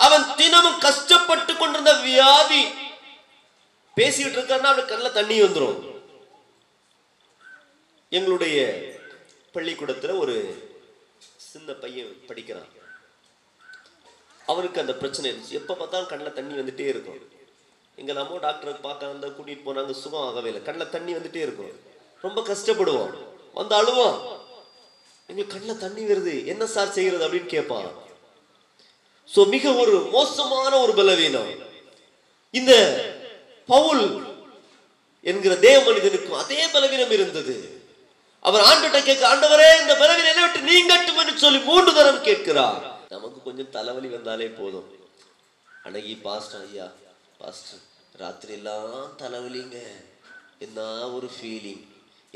[0.06, 2.64] அவன் தினமும் கஷ்டப்பட்டு கொண்டிருந்த வியாதி.
[3.98, 5.80] பேசிட்டு இருக்காருன்னா அவனுக்கு கண்ணில் தண்ணி வந்துடும்
[8.10, 8.60] எங்களுடைய
[9.54, 10.36] பள்ளிக்கூடத்துல ஒரு
[11.36, 12.70] சின்ன பையன் படிக்கிறான்.
[14.52, 15.58] அவனுக்கு அந்த பிரச்சனை இருந்துச்சு.
[15.60, 17.22] எப்போ பார்த்தாலும் கண்ணில் தண்ணி வந்துட்டே இருக்கும்.
[17.96, 20.62] எங்கள் நம்ம டாக்டருக்கு பார்க்க வந்தால் கூட்டிகிட்டு போனாங்க சுகம் ஆகவே இல்லை.
[20.62, 21.74] கண்ணில் தண்ணி வந்துட்டே இருக்கும்.
[22.22, 23.14] ரொம்ப கஷ்டப்படுவான்.
[23.54, 24.20] வந்து அழுவான்.
[25.28, 26.46] எங்களுக்கு கண்ணில் தண்ணி வருது.
[26.46, 28.10] என்ன சார் செய்கிறது அப்படின்னு கேட்பான்.
[29.30, 31.52] சோ மிக ஒரு மோசமான ஒரு பலவீனம்.
[32.60, 32.74] இந்த
[33.74, 34.06] பவுல்
[35.30, 37.56] என்கிற தேவ மனிதனுக்கும் அதே பலவீனம் இருந்தது.
[38.48, 42.82] அவர் ஆண்டுகிட்ட கேட்க ஆண்டவரே இந்த பலவீனம் என்ன விட்டு நீங்கட்டும் என்று சொல்லி மூன்று தரம் கேட்கிறார்.
[43.16, 44.90] நமக்கு கொஞ்சம் தலைவலி வந்தாலே போதும்.
[45.88, 46.88] அழகி பாஸ்டர் ஐயா
[47.42, 47.84] பாஸ்டர்
[48.22, 49.78] ராத்திரி எல்லாம் தலைவலிங்க.
[50.66, 50.80] என்ன
[51.16, 51.86] ஒரு ஃபீலிங்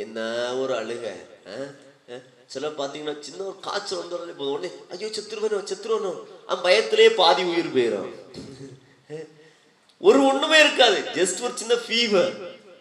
[0.04, 0.20] என்ன
[0.62, 1.06] ஒரு அழுக
[2.54, 4.54] சிலர் பார்த்தீங்கன்னா சின்ன ஒரு காய்ச்சல் வந்துடுறதே போதும்.
[4.56, 6.12] உடனே ஐயோ செத்துருவனோ செத்துருவனோ.
[6.50, 8.12] அவன் பயத்திலே பாதி உயிர் போயிடும்
[10.08, 10.98] ஒரு ஒண்ணுமே இருக்காது.
[11.18, 12.34] ஜஸ்ட் ஒரு சின்ன ஃபீவர்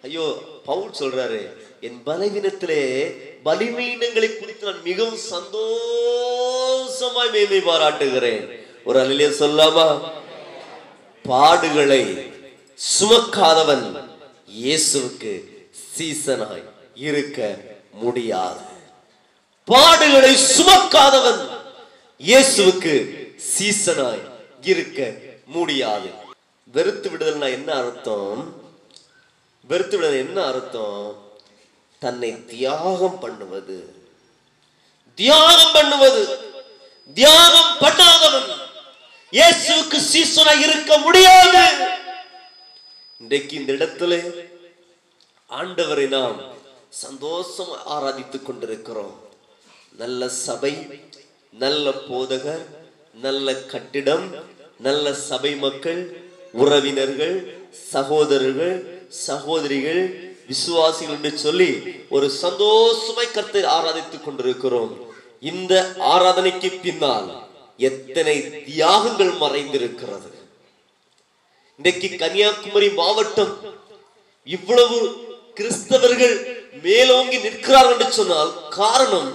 [0.09, 0.27] ஐயோ
[0.69, 1.41] பவுல் சொல்றாரு
[1.87, 2.83] என் பலவீனத்திலே
[3.47, 8.45] பலிமீனங்களை குறித்து நான் மிகவும் சந்தோஷமாய் மேன்மை பாராட்டுகிறேன்.
[8.89, 9.89] ஒரு அலையிலே சொல்லாமா?
[11.25, 12.03] பாடுகளை
[12.79, 13.87] சுமக்காதவன்
[14.63, 15.33] இயேசுவுக்கு
[15.95, 16.65] சீசனாய்
[17.07, 17.39] இருக்க
[18.03, 18.63] முடியாது.
[19.69, 21.43] பாடுகளை சுமக்காதவன்
[22.21, 22.95] இயேசுவுக்கு
[23.53, 24.23] சீசனாய்
[24.73, 25.01] இருக்க
[25.55, 26.09] முடியாது.
[26.75, 28.41] வெறுத்து விடுதல்னா என்ன அர்த்தம்?
[29.71, 31.07] வெறுத்து விடுதல் என்ன அர்த்தம்?
[32.03, 33.79] தன்னை தியாகம் பண்ணுவது.
[35.19, 36.23] தியாகம் பண்ணுவது.
[37.17, 38.51] தியாகம் பண்ணாதவன்
[39.33, 41.65] இயேசுவுக்கு சீசனாய் இருக்க முடியாது.
[43.21, 44.15] இன்றைக்கு இந்த இடத்துல
[45.51, 46.39] ஆண்டவரை நாம்
[47.05, 49.15] சந்தோஷம் ஆராதித்துக் கொண்டிருக்கிறோம்.
[49.95, 50.73] நல்ல சபை
[51.53, 52.65] நல்ல போதகர்
[53.25, 54.25] நல்ல கட்டிடம்
[54.87, 56.01] நல்ல சபை மக்கள்
[56.63, 57.37] உறவினர்கள்
[57.93, 58.77] சகோதரர்கள்
[59.27, 60.03] சகோதரிகள்
[60.49, 61.71] விசுவாசிகள் என்று சொல்லி
[62.09, 64.93] ஒரு சந்தோஷமாய் கருத்தை ஆராதித்துக் கொண்டிருக்கிறோம்.
[65.43, 65.73] இந்த
[66.13, 67.31] ஆராதனைக்கு பின்னால்
[67.79, 70.31] எத்தனை தியாகங்கள் மறைந்திருக்கிறது.
[71.79, 73.55] இன்றைக்கு கன்னியாகுமரி மாவட்டம்
[74.49, 74.99] இவ்வளவு
[75.59, 76.37] கிறிஸ்தவர்கள்
[76.83, 79.31] மேலோங்கி நிற்கிறார்கள் என்று சொன்னால் காரணம்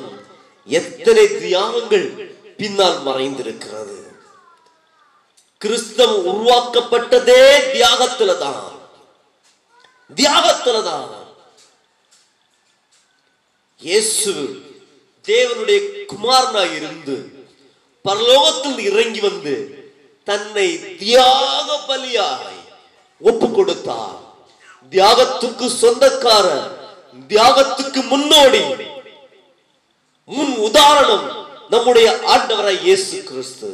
[0.68, 2.08] எத்தனை தியாகங்கள்
[2.58, 3.98] பின்னால் மறைந்திருக்கிறது?
[5.58, 7.44] கிறிஸ்தவம் உருவாக்கப்பட்டதே
[7.74, 8.76] தியாகத்துல தான்.
[10.18, 11.10] தியாகத்துல தான்.
[13.82, 14.34] இயேசு
[15.26, 17.16] தேவனுடைய குமாரனாக இருந்து
[18.06, 19.54] பரலோகத்தில் இறங்கி வந்து
[20.24, 22.44] தன்னை தியாக பலியாக
[23.22, 24.18] ஒப்பு கொடுத்தார்.
[24.92, 26.68] தியாகத்துக்கு சொந்தக்காரர்
[27.30, 28.64] தியாகத்துக்கு முன்னோடி
[30.30, 31.26] முன் உதாரணம்
[31.70, 33.70] நம்முடைய ஆண்டவராய் இயேசு கிறிஸ்து.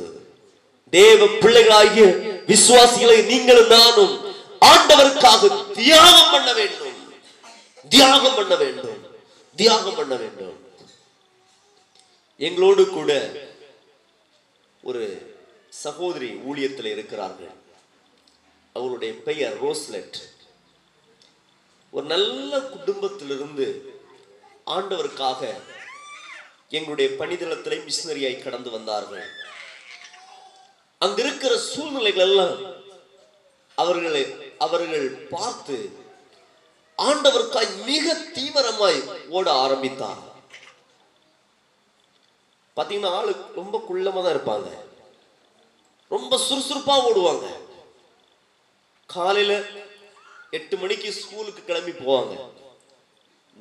[0.90, 2.06] தேவ பிள்ளைகளாகிய
[2.52, 4.14] விசுவாசிகளை நீங்களும் நானும்
[4.66, 6.96] ஆண்டவருக்காக தியாகம் பண்ண வேண்டும்.
[7.90, 9.02] தியாகம் பண்ண வேண்டும்.
[9.56, 10.58] தியாகம் பண்ண வேண்டும்.
[12.38, 13.32] எங்களோடு கூட
[14.84, 15.04] ஒரு
[15.70, 17.54] சகோதரி ஊழியத்தில் இருக்கிறார்கள்.
[18.74, 20.18] அவருடைய பெயர் ரோஸ்லெட்.
[21.92, 23.68] ஒரு நல்ல குடும்பத்திலிருந்து
[24.66, 25.42] ஆண்டவருக்காக
[26.78, 29.26] எங்களுடைய பணிதளத்திலே மிஷினரியாய் கடந்து வந்தார்கள்.
[31.06, 32.56] அங்க இருக்கிற சூழ்நிலைகள் எல்லாம்
[33.84, 34.24] அவர்களை
[34.66, 35.78] அவர்கள் பார்த்து
[37.08, 39.00] ஆண்டவருக்காய் மிக தீவிரமாய்
[39.38, 40.22] ஓட ஆரம்பித்தார்.
[42.78, 44.70] பார்த்தீங்கன்னா ஆளு ரொம்ப குள்ளமா தான் இருப்பாங்க.
[46.16, 47.48] ரொம்ப சுறுசுறுப்பா ஓடுவாங்க.
[49.16, 49.54] காலையில
[50.58, 52.36] எட்டு மணிக்கு ஸ்கூலுக்கு கிளம்பி போவாங்க.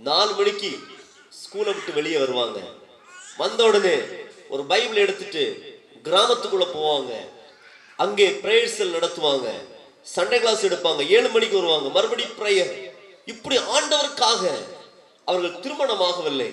[0.08, 0.70] நாலு மணிக்கு
[1.42, 2.58] ஸ்கூலை விட்டு வெளியே வருவாங்க.
[3.36, 3.96] வந்த உடனே
[4.48, 5.44] ஒரு பைபிள் எடுத்துட்டு
[6.04, 7.12] கிராமத்துக்குள்ள போவாங்க.
[7.96, 9.48] அங்கே பிரேயர்ஸல் நடத்துவாங்க.
[10.14, 11.02] சண்டே கிளாஸ் எடுப்பாங்க.
[11.08, 11.88] ஏழு மணிக்கு வருவாங்க.
[11.88, 12.72] மறுபடி பிரேயர்
[13.32, 14.42] இப்படி ஆண்டவருக்காக
[15.24, 16.48] அவர்கள் திருமணமாகவில்லை.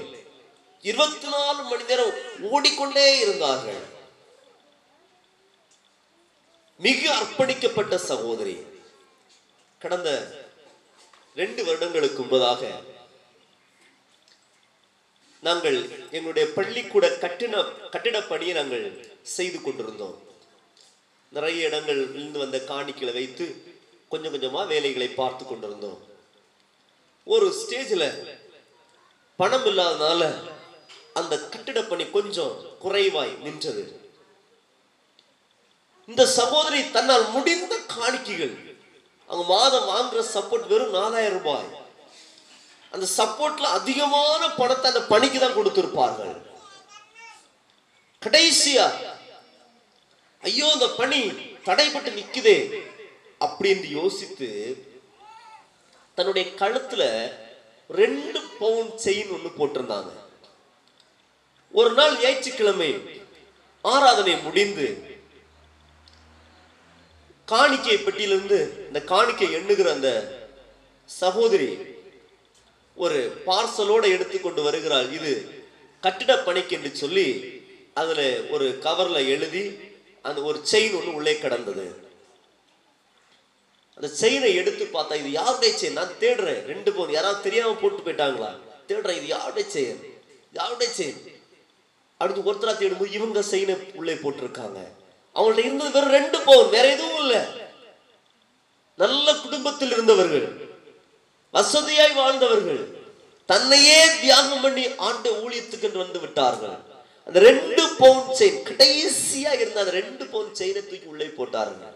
[0.81, 2.13] இருபத்தி நாலு மணி நேரம்
[2.51, 3.81] ஓடிக்கொண்டே இருந்தார்கள்.
[6.85, 8.55] மிக அர்ப்பணிக்கப்பட்ட சகோதரி.
[9.79, 10.09] கடந்த
[11.35, 12.61] ரெண்டு வருடங்களுக்கு முன்பதாக
[15.47, 15.77] நாங்கள்
[16.15, 18.85] எங்களுடைய பள்ளிக்கூட கட்டிட கட்டிட பணியை நாங்கள்
[19.35, 20.17] செய்து கொண்டிருந்தோம்.
[21.35, 23.45] நிறைய இடங்கள் இருந்து வந்த காணிக்களை வைத்து
[24.11, 25.99] கொஞ்சம் கொஞ்சமாக வேலைகளை பார்த்து கொண்டிருந்தோம்.
[27.23, 28.07] ஒரு ஸ்டேஜில்
[29.39, 30.21] பணம் இல்லாதனால
[31.19, 33.83] அந்த கட்டிட பணி கொஞ்சம் குறைவாய் நின்றது.
[36.09, 38.55] இந்த சகோதரி தன்னால் முடிந்த காணிக்கைகள்
[39.29, 41.69] அவங்க மாதம் வாங்குற சப்போர்ட் வெறும் நாலாயிரம் ரூபாய்.
[42.93, 46.33] அந்த சப்போர்ட்ல அதிகமான பணத்தை அந்த பணிக்கு தான் கொடுத்திருப்பார்கள்.
[48.21, 48.87] கடைசியா
[50.43, 51.21] ஐயோ அந்த பணி
[51.67, 52.57] தடைப்பட்டு நிக்குதே
[53.41, 54.49] அப்படின்னு யோசித்து
[56.17, 57.03] தன்னுடைய கழுத்துல
[57.89, 60.11] ரெண்டு பவுன் செயின் ஒண்ணு போட்டிருந்தாங்க.
[61.73, 62.91] ஒரு நாள் ஞாயிற்றுக்கிழமை
[63.85, 64.87] ஆராதனை முடிந்து
[67.47, 70.09] காணிக்கை பெட்டியிலிருந்து இந்த காணிக்கை எண்ணுகிற அந்த
[71.09, 71.69] சகோதரி
[72.95, 75.11] ஒரு பார்சலோட எடுத்துக்கொண்டு வருகிறார்.
[75.11, 75.31] இது
[76.01, 77.25] கட்டிட பணிக்கு என்று சொல்லி
[77.93, 79.63] அதில் ஒரு கவரில் எழுதி
[80.21, 82.09] அந்த ஒரு செயின் ஒன்று உள்ளே கிடந்தது.
[83.95, 86.65] அந்த செயினை எடுத்து பார்த்தா இது யாருடைய செயின் நான் தேடுறேன்.
[86.65, 88.51] ரெண்டு பவுன் யாராவது தெரியாமல் போட்டு போயிட்டாங்களா?
[88.87, 90.01] தேடுறேன் இது யாருடைய செயின்
[90.53, 91.19] யாருடைய செயின்
[92.17, 94.79] அடுத்து ஒருத்தரா தேடும்போது இவங்க செயினை உள்ளே போட்டிருக்காங்க.
[95.35, 97.41] அவங்கள்ட்ட இருந்தது வெறும் ரெண்டு பவுன் வேற எதுவும் இல்லை.
[98.97, 100.60] நல்ல குடும்பத்தில் இருந்தவர்கள்.
[101.55, 102.81] வசதியாய் வாழ்ந்தவர்கள்
[103.51, 106.75] தன்னையே தியாகம் பண்ணி ஆண்டு ஊழியத்துக்கு வந்து விட்டார்கள்.
[107.27, 111.87] அந்த ரெண்டு பவுன் செயின் கடைசியா இருந்த அந்த ரெண்டு பவுன் செயினை தூக்கி உள்ளே போட்டாருங்க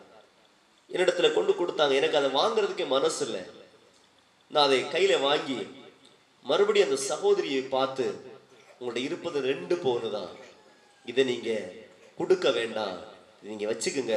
[0.94, 1.94] என்னிடத்துல கொண்டு கொடுத்தாங்க.
[2.00, 3.44] எனக்கு அதை வாங்குறதுக்கே மனசு இல்லை.
[4.52, 5.58] நான் அதை கையில வாங்கி
[6.50, 8.06] மறுபடியும் அந்த சகோதரியை பார்த்து
[8.80, 10.32] உங்களோட இருப்பது ரெண்டு பவுனு தான்.
[11.06, 11.52] இதை நீங்க
[12.20, 12.98] கொடுக்க வேண்டாம்.
[13.48, 14.16] நீங்க வச்சுக்குங்க.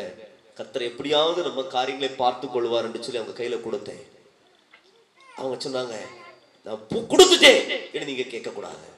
[0.59, 4.05] கத்தரை எப்படியாவது நம்ம காரியங்களை பார்த்து கொள்வாருன்னு சொல்லி அவங்க கையில கொடுத்தேன்.
[5.39, 5.97] அவங்க சொன்னாங்க
[6.65, 8.97] நான் பு- கொடுத்துட்டேன் என்று நீங்க கேட்க கூடாது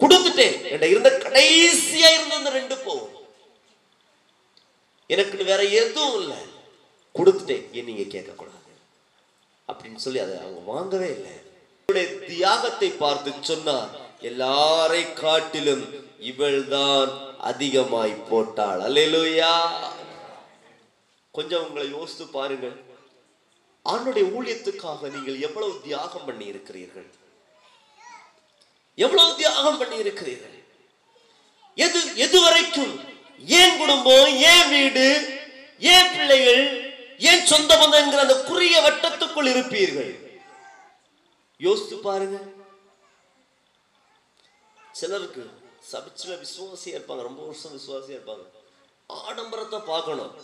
[0.00, 3.10] கொடுத்துட்டேன் என்கிட்ட இருந்த கடைசியா இருந்த அந்த ரெண்டு போ.
[5.06, 6.36] எனக்கு வேற எதுவும் இல்லை.
[7.14, 8.62] கொடுத்துட்டேன் ஏன் நீங்க கேட்க கூடாது
[9.68, 11.32] அப்படின்னு சொல்லி அதை அவங்க வாங்கவே இல்லை.
[12.26, 13.88] தியாகத்தை பார்த்து சொன்னார்
[14.20, 15.84] எல்லாரை காட்டிலும்
[16.18, 18.80] இவள்தான் அதிகமாய் போட்டாள்.
[18.80, 19.60] அல்லேலூயா.
[21.30, 22.84] கொஞ்சம் உங்களை யோசித்து பாருங்கள்.
[23.92, 27.08] ஆண்டுடைய ஊழியத்துக்காக நீங்கள் எவ்வளவு தியாகம் பண்ணி இருக்கிறீர்கள்
[28.94, 30.56] எவ்வளவு தியாகம் பண்ணி இருக்கிறீர்கள்
[31.84, 32.94] எது எது வரைக்கும்?
[33.60, 35.06] ஏன் குடும்பம் ஏன் வீடு
[35.78, 36.62] ஏன் பிள்ளைகள்
[37.18, 40.12] ஏன் சொந்த பந்தம் என்கிற அந்த குறுகிய வட்டத்துக்குள் இருப்பீர்கள்?
[41.56, 42.38] யோசித்து பாருங்க.
[44.92, 45.42] சிலருக்கு
[45.92, 48.44] சபிச்சுல விசுவாசியா இருப்பாங்க ரொம்ப வருஷம் விசுவாசியா இருப்பாங்க.
[49.06, 50.34] ஆடம்பரத்தை பார்க்கணும்.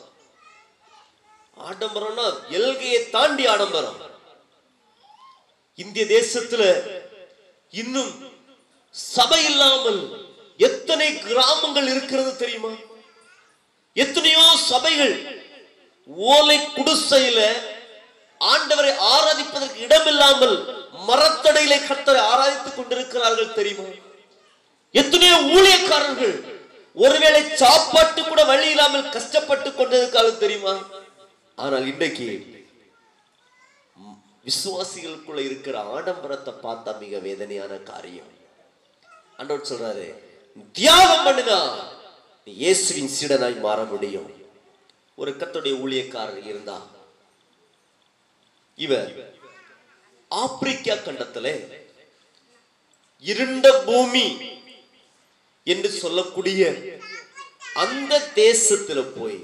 [1.56, 2.26] ஆடம்பரம்னா
[2.58, 3.98] எல்கையை தாண்டி ஆடம்பரம்.
[5.78, 6.62] இந்திய தேசத்துல
[7.72, 8.12] இன்னும்
[8.94, 10.00] சபை இல்லாமல்
[10.58, 12.72] எத்தனை கிராமங்கள் இருக்கிறது தெரியுமா?
[13.96, 15.14] எத்தனையோ சபைகள்
[16.32, 17.40] ஓலை குடிசையில
[18.40, 20.56] ஆண்டவரை ஆராதிப்பதற்கு இடமில்லாமல்
[21.08, 23.88] மரத்தடையிலே கத்தரை ஆராதித்துக் கொண்டிருக்கிறார்கள் தெரியுமா?
[24.94, 26.36] எத்தனையோ ஊழியக்காரர்கள்
[26.96, 30.74] ஒருவேளை சாப்பாட்டு கூட வழி இல்லாமல் கஷ்டப்பட்டு கொண்டிருக்கார்கள் தெரியுமா?
[31.62, 32.26] ஆனால் இன்றைக்கு
[34.46, 38.30] விசுவாசிகளுக்குள்ள இருக்கிற ஆடம்பரத்தை பார்த்தா மிக வேதனையான காரியம்.
[39.38, 40.06] அன்றோடு சொல்றாரு
[40.78, 41.58] தியாகம் பண்ணுனா
[42.46, 44.30] நீ இயேசுவின் சீடனாய் மாற முடியும்.
[45.20, 46.78] ஒரு கத்துடைய ஊழியக்காரர் இருந்தா
[48.78, 49.10] இவர்
[50.30, 51.46] ஆப்பிரிக்கா கண்டத்துல
[53.30, 54.26] இருண்ட பூமி
[55.66, 56.62] என்று சொல்லக்கூடிய
[57.84, 59.38] அந்த தேசத்துல போய்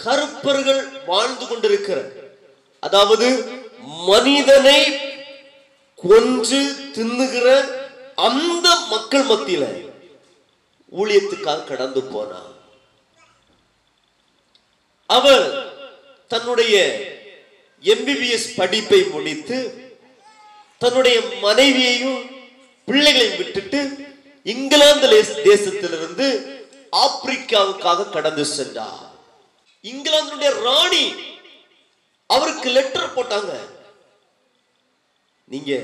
[0.00, 1.98] கருப்பர்கள் வாழ்ந்து கொண்டிருக்கிற
[2.82, 3.28] அதாவது
[4.06, 4.80] மனிதனை
[6.04, 6.60] கொன்று
[6.96, 7.46] தின்னுகிற
[8.18, 9.64] அந்த மக்கள் மத்தியில
[10.92, 12.48] ஊழியத்துக்காக கடந்து போனார்
[15.10, 15.46] அவர்
[16.30, 16.74] தன்னுடைய
[17.84, 19.58] எம்பிபிஎஸ் படிப்பை முடித்து
[20.80, 22.20] தன்னுடைய மனைவியையும்
[22.88, 23.80] பிள்ளைகளையும் விட்டுட்டு
[24.46, 25.08] இங்கிலாந்து
[25.44, 26.26] தேசத்திலிருந்து
[26.98, 29.09] ஆப்பிரிக்காவுக்காக கடந்து சென்றார்
[29.82, 31.14] இங்கிலாந்துடைய ராணி
[32.26, 33.58] அவருக்கு லெட்டர் போட்டாங்க.
[35.44, 35.82] நீங்க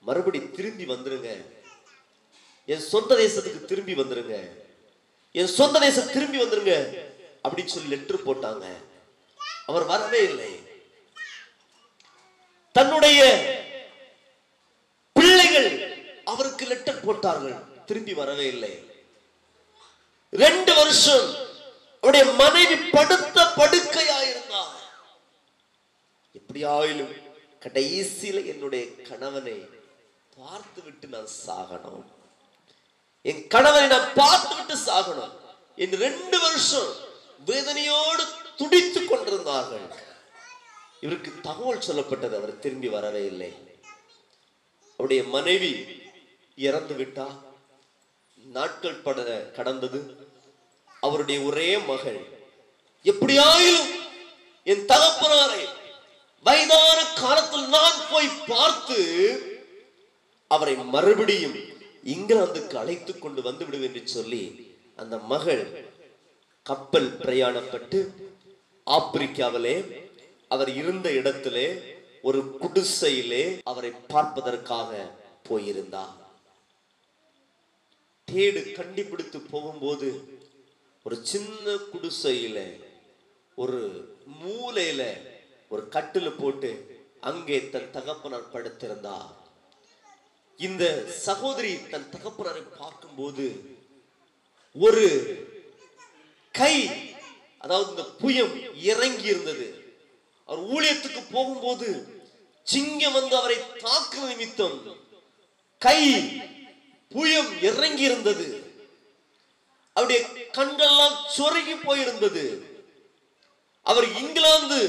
[0.00, 1.44] மறுபடி திரும்பி வந்துருங்க.
[2.66, 4.50] என் சொந்த தேசத்துக்கு திரும்பி வந்துருங்க.
[5.32, 6.72] என் சொந்த தேசம் திரும்பி வந்துருங்க
[7.48, 8.66] அப்படின்னு சொல்லி லெட்டர் போட்டாங்க.
[9.66, 10.60] அவர் வரவே இல்லை.
[12.72, 13.20] தன்னுடைய
[15.12, 15.68] பிள்ளைகள்
[16.24, 17.84] அவருக்கு லெட்டர் போட்டார்கள்.
[17.86, 18.90] திரும்பி வரவே இல்லை.
[20.30, 21.34] ரெண்டு வருஷம்
[22.02, 24.72] அவருடைய மனைவி படுத்த படுக்கையாயிருந்தார்
[26.38, 27.12] எப்படியாயிலும்
[27.60, 29.68] கடைசியில என்னுடைய கணவனை
[30.36, 32.04] பார்த்து விட்டு நான் சாகணும்.
[33.22, 35.32] என் கணவனை நான் பார்த்து விட்டு சாகணும்.
[35.76, 36.90] என் ரெண்டு வருஷம்
[37.46, 38.24] வேதனையோடு
[38.56, 39.86] துடித்துக் கொண்டிருந்தார்கள்.
[41.00, 43.52] இவருக்கு தகவல் சொல்லப்பட்டது அவர் திரும்பி வரவே இல்லை.
[44.90, 46.02] அவருடைய மனைவி
[46.56, 47.28] இறந்து விட்டா
[48.36, 50.21] நாட்கள் பட கடந்தது.
[51.02, 52.20] அவருடைய ஒரே மகள்.
[53.04, 53.92] எப்படியாயிலும்
[54.66, 55.62] என் தகப்பனாரை
[56.46, 58.98] வயதான காலத்தில் நான் போய் பார்த்து
[60.50, 61.56] அவரை மறுபடியும்
[62.06, 64.42] இங்கிலாந்துக்கு அழைத்து கொண்டு வந்து விடுவேன் என்று சொல்லி
[64.98, 65.62] அந்த மகள்
[66.66, 67.98] கப்பல் பிரயாணப்பட்டு
[68.86, 69.76] ஆப்பிரிக்காவிலே
[70.50, 71.66] அவர் இருந்த இடத்திலே
[72.22, 74.90] ஒரு குடிசையிலே அவரை பார்ப்பதற்காக
[75.48, 76.16] போயிருந்தார்
[78.28, 80.08] தேடு கண்டுபிடித்து போகும்போது
[81.02, 82.80] ஒரு சின்ன குடிசையில
[83.54, 84.10] ஒரு
[84.42, 85.02] மூலையில
[85.68, 89.34] ஒரு கட்டில் போட்டு அங்கே தன் தகப்பனார் படுத்திருந்தார்.
[90.56, 93.46] இந்த சகோதரி தன் தகப்பனாரை பார்க்கும்போது
[94.72, 95.06] ஒரு
[96.52, 96.74] கை
[97.58, 99.66] அதாவது இந்த புயம் இறங்கி இருந்தது
[100.48, 101.88] அவர் ஊழியத்துக்கு போகும்போது
[102.66, 104.98] சிங்கம் வந்து அவரை தாக்கு நிமித்தம்
[105.78, 106.00] கை
[107.12, 108.61] புயம் இறங்கி இருந்தது
[109.96, 110.20] அவருடைய
[110.58, 112.44] கண்கள்லாம் சொருகி போயிருந்தது.
[113.86, 114.80] அவர் இங்கிலாந்து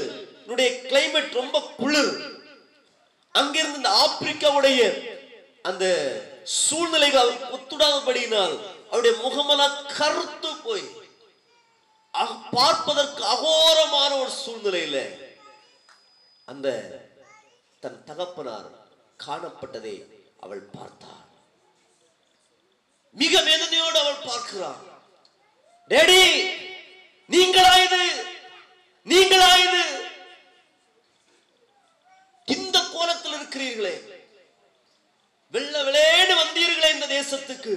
[0.90, 2.14] கிளைமேட் ரொம்ப குளிர்.
[3.34, 4.80] அங்கிருந்து இந்த ஆப்பிரிக்காவுடைய
[5.68, 5.84] அந்த
[6.64, 8.54] சூழ்நிலைகள் அவர் ஒத்துடாதபடியினால்
[8.90, 10.86] அவருடைய முகமெல்லாம் கருத்து போய்
[12.56, 14.98] பார்ப்பதற்கு அகோரமான ஒரு சூழ்நிலையில
[16.48, 16.68] அந்த
[17.82, 18.68] தன் தகப்பனார்
[19.24, 19.94] காணப்பட்டதை
[20.44, 21.22] அவள் பார்த்தார்
[23.16, 24.82] மிக வேதனையோடு அவள் பார்க்கிறாள்.
[25.90, 26.22] டேடி
[27.30, 28.00] நீங்களா இது
[29.06, 29.82] நீங்களா இது
[32.48, 33.92] இந்த கோலத்தில் இருக்கிறீர்களே.
[35.54, 37.74] வெள்ள விளையாடு வந்தீர்களே இந்த தேசத்துக்கு.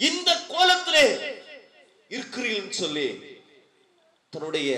[0.00, 1.04] இந்த கோலத்திலே
[2.10, 3.08] இருக்கிறீர்கள் சொல்லி
[4.32, 4.70] தன்னுடைய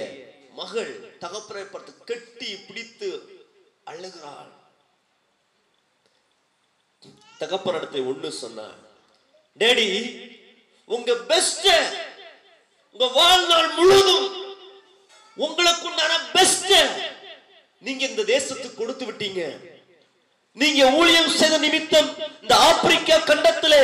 [0.55, 3.11] மகள் தகப்பனை பார்த்து கட்டி பிடித்து
[3.87, 4.51] அழுகிறாள்.
[7.41, 8.79] தகப்பனிடத்தை ஒண்ணு சொன்னான்
[9.61, 9.89] டேடி
[10.91, 11.69] உங்க பெஸ்ட்
[12.95, 14.27] உங்க வாழ்நாள் முழுதும்
[15.37, 16.73] உங்களுக்கு உண்டான பெஸ்ட்
[17.87, 19.43] நீங்க இந்த தேசத்துக்கு கொடுத்து விட்டீங்க.
[20.57, 22.09] நீங்க ஊழியம் செய்த நிமித்தம்
[22.43, 23.83] இந்த ஆப்பிரிக்கா கண்டத்திலே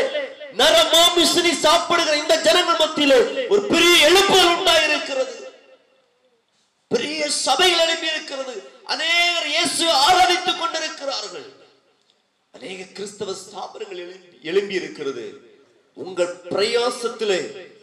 [0.61, 3.19] நரமாமிசினி சாப்பிடுகிற இந்த ஜனங்கள் மத்தியிலே
[3.53, 5.35] ஒரு பெரிய எழுப்பல் உண்டாயிருக்கிறது.
[6.91, 8.55] பெரிய சபைகள் எழுப்பி இருக்கிறது
[8.95, 11.49] அநேகர் இயேசு ஆராதித்துக் கொண்டிருக்கிறார்கள்.
[12.55, 15.25] அநேக கிறிஸ்தவ ஸ்தாபனங்கள் எழும்பி எழும்பி இருக்கிறது
[15.97, 17.41] உங்கள் பிரயாசத்திலே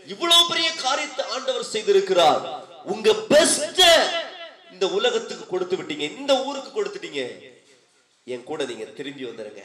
[0.07, 2.65] இவ்வளவு பெரிய காரியத்தை ஆண்டவர் செய்திருக்கிறார்.
[2.83, 4.09] உங்க பெஸ்ட
[4.71, 5.99] இந்த உலகத்துக்கு கொடுத்து விட்டீங்க.
[5.99, 7.51] இந்த ஊருக்கு கொடுத்துட்டீங்க
[8.25, 9.63] என் கூட நீங்க திரும்பி வந்துருங்க.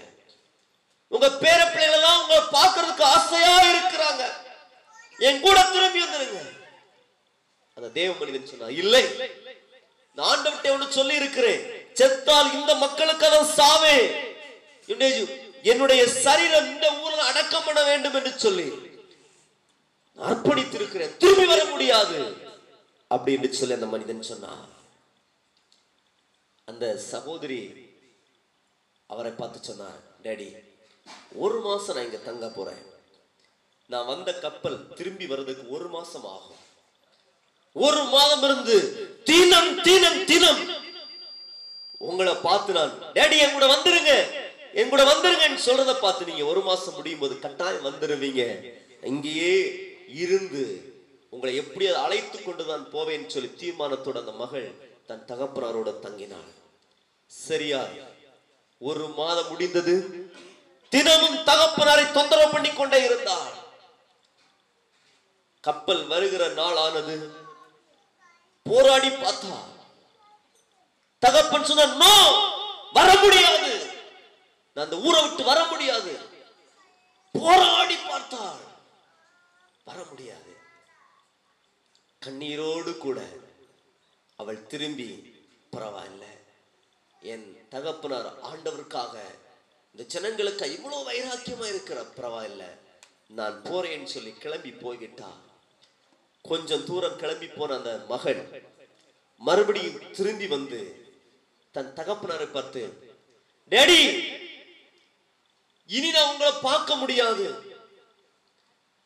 [1.09, 4.25] உங்க பேர பிள்ளைகளெல்லாம் உங்களை பார்க்கறதுக்கு ஆசையா இருக்கிறாங்க.
[5.19, 6.57] என் கூட திரும்பி வந்துருங்க.
[7.75, 9.05] அந்த தேவ மனிதன் சொன்னா இல்லை.
[10.15, 11.61] நான் ஆண்டவர்கிட்ட ஒண்ணு சொல்லி இருக்கிறேன்
[11.95, 14.15] செத்தால் இந்த மக்களுக்காக சாவே.
[14.87, 18.88] என்னுடைய- என்னுடைய சரீரம் இந்த ஊரில் அடக்கம் பண்ண வேண்டும் என்று சொல்லி.
[20.27, 22.19] அர்ப்பணித்திருக்கிறேன் திரும்பி வர முடியாது.
[23.11, 24.65] அப்படின்னு சொல்லி அந்த மனிதன் சொன்னான்.
[26.71, 27.61] அந்த சகோதரி
[29.13, 30.49] அவரை பார்த்து சொன்னார் டேடி
[31.43, 32.83] ஒரு மாசம் நான் இங்க தங்க போறேன்.
[33.93, 36.63] நான் வந்த கப்பல் திரும்பி வர்றதுக்கு ஒரு மாசம் ஆகும்.
[37.87, 38.77] ஒரு மாதம் இருந்து
[39.31, 40.63] தினம் தீனம் தினம்
[42.09, 44.13] உங்களை பார்த்து நான் டேடி என் கூட வந்துருங்க
[44.81, 48.43] என் கூட வந்துருங்கன்னு சொல்றத பார்த்து நீங்க ஒரு மாசம் முடியும் போது கட்டாயம் வந்துருவீங்க.
[49.13, 49.55] இங்கேயே
[50.09, 50.93] இருந்து
[51.31, 56.55] உங்களை எப்படி அழைத்து கொண்டு நான் போவேன்னு சொல்லி தீர்மானத்தோட அந்த மகள் தன் தகப்பனாரோட தங்கினாள்.
[57.27, 57.85] சரியா?
[58.79, 59.95] ஒரு மாதம் முடிந்தது.
[60.89, 63.57] தினமும் தகப்பனாரை தொந்தரவு பண்ணி கொண்டே இருந்தார்
[65.61, 67.31] கப்பல் வருகிற நாள் ஆனது.
[68.63, 69.57] போராடி பார்த்தா
[71.19, 71.85] தகப்பன் சொன்ன
[72.93, 73.91] வர முடியாது.
[74.75, 76.19] நான் அந்த ஊரை விட்டு வர முடியாது.
[77.33, 78.67] போராடி பார்த்தாள்.
[79.89, 80.53] வர முடியாது.
[82.25, 83.19] கண்ணீரோடு கூட
[84.39, 85.11] அவள் திரும்பி
[85.77, 86.25] பரவாயில்ல.
[87.33, 89.15] என் தகப்பனார் ஆண்டவருக்காக
[89.95, 92.65] இந்த ஜனங்களுக்கு இவ்வளவு வைராக்கியமா இருக்கிற பரவாயில்ல.
[93.39, 95.31] நான் போறேன்னு சொல்லி கிளம்பி போய்கிட்டா
[96.45, 98.43] கொஞ்சம் தூரம் கிளம்பி போன அந்த மகன்
[99.41, 100.81] மறுபடியும் திரும்பி வந்து
[101.75, 102.83] தன் தகப்பனாரை பார்த்து
[103.73, 104.01] டேடி
[105.91, 107.47] இனி நான் உங்களை பார்க்க முடியாது.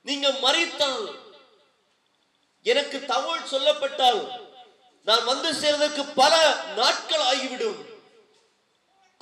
[0.09, 1.05] நீங்க மறைத்தால்
[2.73, 4.23] எனக்கு தகவல் சொல்லப்பட்டால்
[5.09, 6.35] நான் வந்து சேர்வதற்கு பல
[6.81, 7.81] நாட்கள் ஆகிவிடும்.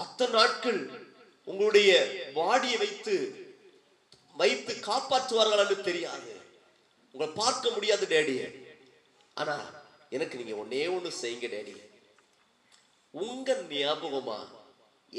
[0.03, 0.81] அத்தனை நாட்கள்
[1.51, 1.90] உங்களுடைய
[2.38, 3.14] வாடியை வைத்து
[4.40, 6.33] வைத்து காப்பாற்றுவார்கள் என்று தெரியாது.
[7.12, 8.37] உங்களை பார்க்க முடியாது டேடி.
[9.40, 9.57] ஆனா
[10.16, 11.75] எனக்கு நீங்க ஒன்னே ஒண்ணு செய்யுங்க டேடி.
[13.25, 14.38] உங்க ஞாபகமா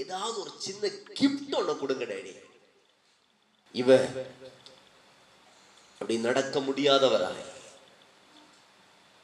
[0.04, 0.84] ஏதாவது ஒரு சின்ன
[1.20, 2.34] கிஃப்ட் ஒண்ணு கொடுங்க டேடி.
[3.82, 3.90] இவ
[6.02, 7.44] அப்படி நடக்க முடியாதவராய்.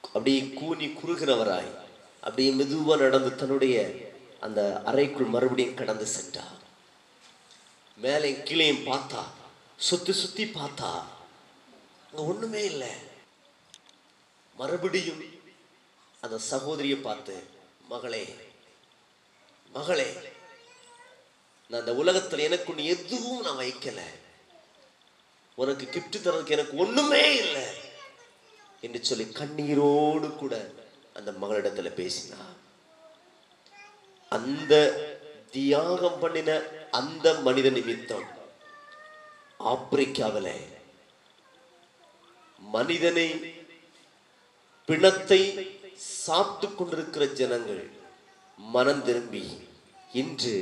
[0.02, 1.72] அப்படியே கூனி குறுகிறவராய்
[2.22, 3.76] அப்படியே மெதுவா நடந்து தன்னுடைய
[4.40, 6.46] அந்த அறைக்குள் மறுபடியும் கடந்து சென்றா
[7.98, 9.24] மேலே கீழேயும் பார்த்தா
[9.78, 10.92] சுத்தி சுத்தி பார்த்தா
[12.10, 12.92] அங்க ஒண்ணுமே இல்லை.
[14.58, 15.24] மறுபடியும்
[16.22, 17.36] அந்த சகோதரியை பார்த்து
[17.88, 18.24] மகளே
[19.74, 20.10] மகளே
[21.70, 24.08] நான் அந்த உலகத்துல எனக்கு எதுவும் நான் வைக்கலை.
[25.58, 27.68] உனக்கு கிஃப்ட் தரதுக்கு எனக்கு ஒண்ணுமே இல்லை.
[28.84, 30.54] என்று சொல்லி கண்ணீரோடு கூட
[31.14, 32.40] அந்த மகளிடத்துல பேசினா.
[34.32, 34.74] அந்த
[35.52, 36.52] தியாகம் பண்ணின
[36.92, 38.28] அந்த மனித நிமித்தம்
[39.72, 40.48] ஆப்பிரிக்காவில
[42.62, 43.28] மனிதனை
[44.90, 45.40] பிணத்தை
[46.24, 47.84] சாப்பிட்டு கொண்டிருக்கிற ஜனங்கள்
[48.60, 49.44] மனம் திரும்பி
[50.22, 50.56] இன்று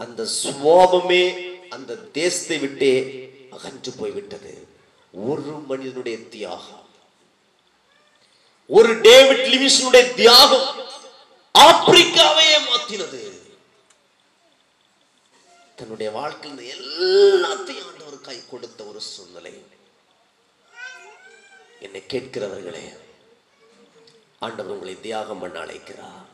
[0.00, 1.22] அந்த சுவாபமே
[1.68, 2.94] அந்த தேசத்தை விட்டே
[3.54, 4.68] அகன்று போய்விட்டது.
[5.12, 6.88] ஒரு மனிதனுடைய தியாகம்.
[8.66, 10.74] ஒரு டேவிட் லிவிஷனுடைய தியாகம்
[11.58, 13.32] ஆப்பிரிக்காவையே மாத்தினது.
[15.76, 19.64] தன்னுடைய வாழ்க்கையில் எல்லாத்தையும் ஆண்டவர் கை கொடுத்த ஒரு சூழ்நிலை.
[21.80, 22.96] என்னை கேட்கிறவர்களே
[24.38, 26.32] ஆண்டவர் உங்களை தியாகம் பண்ண அழைக்கிறார்.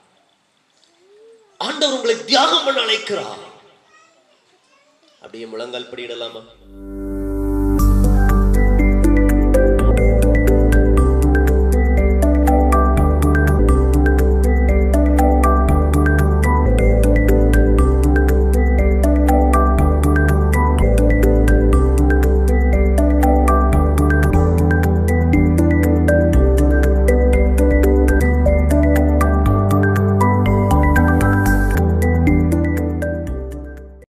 [1.58, 3.48] ஆண்டவர் உங்களை தியாகம் பண்ண அழைக்கிறார்.
[5.14, 6.44] அப்படியே முழங்கால் படியிடலாமா?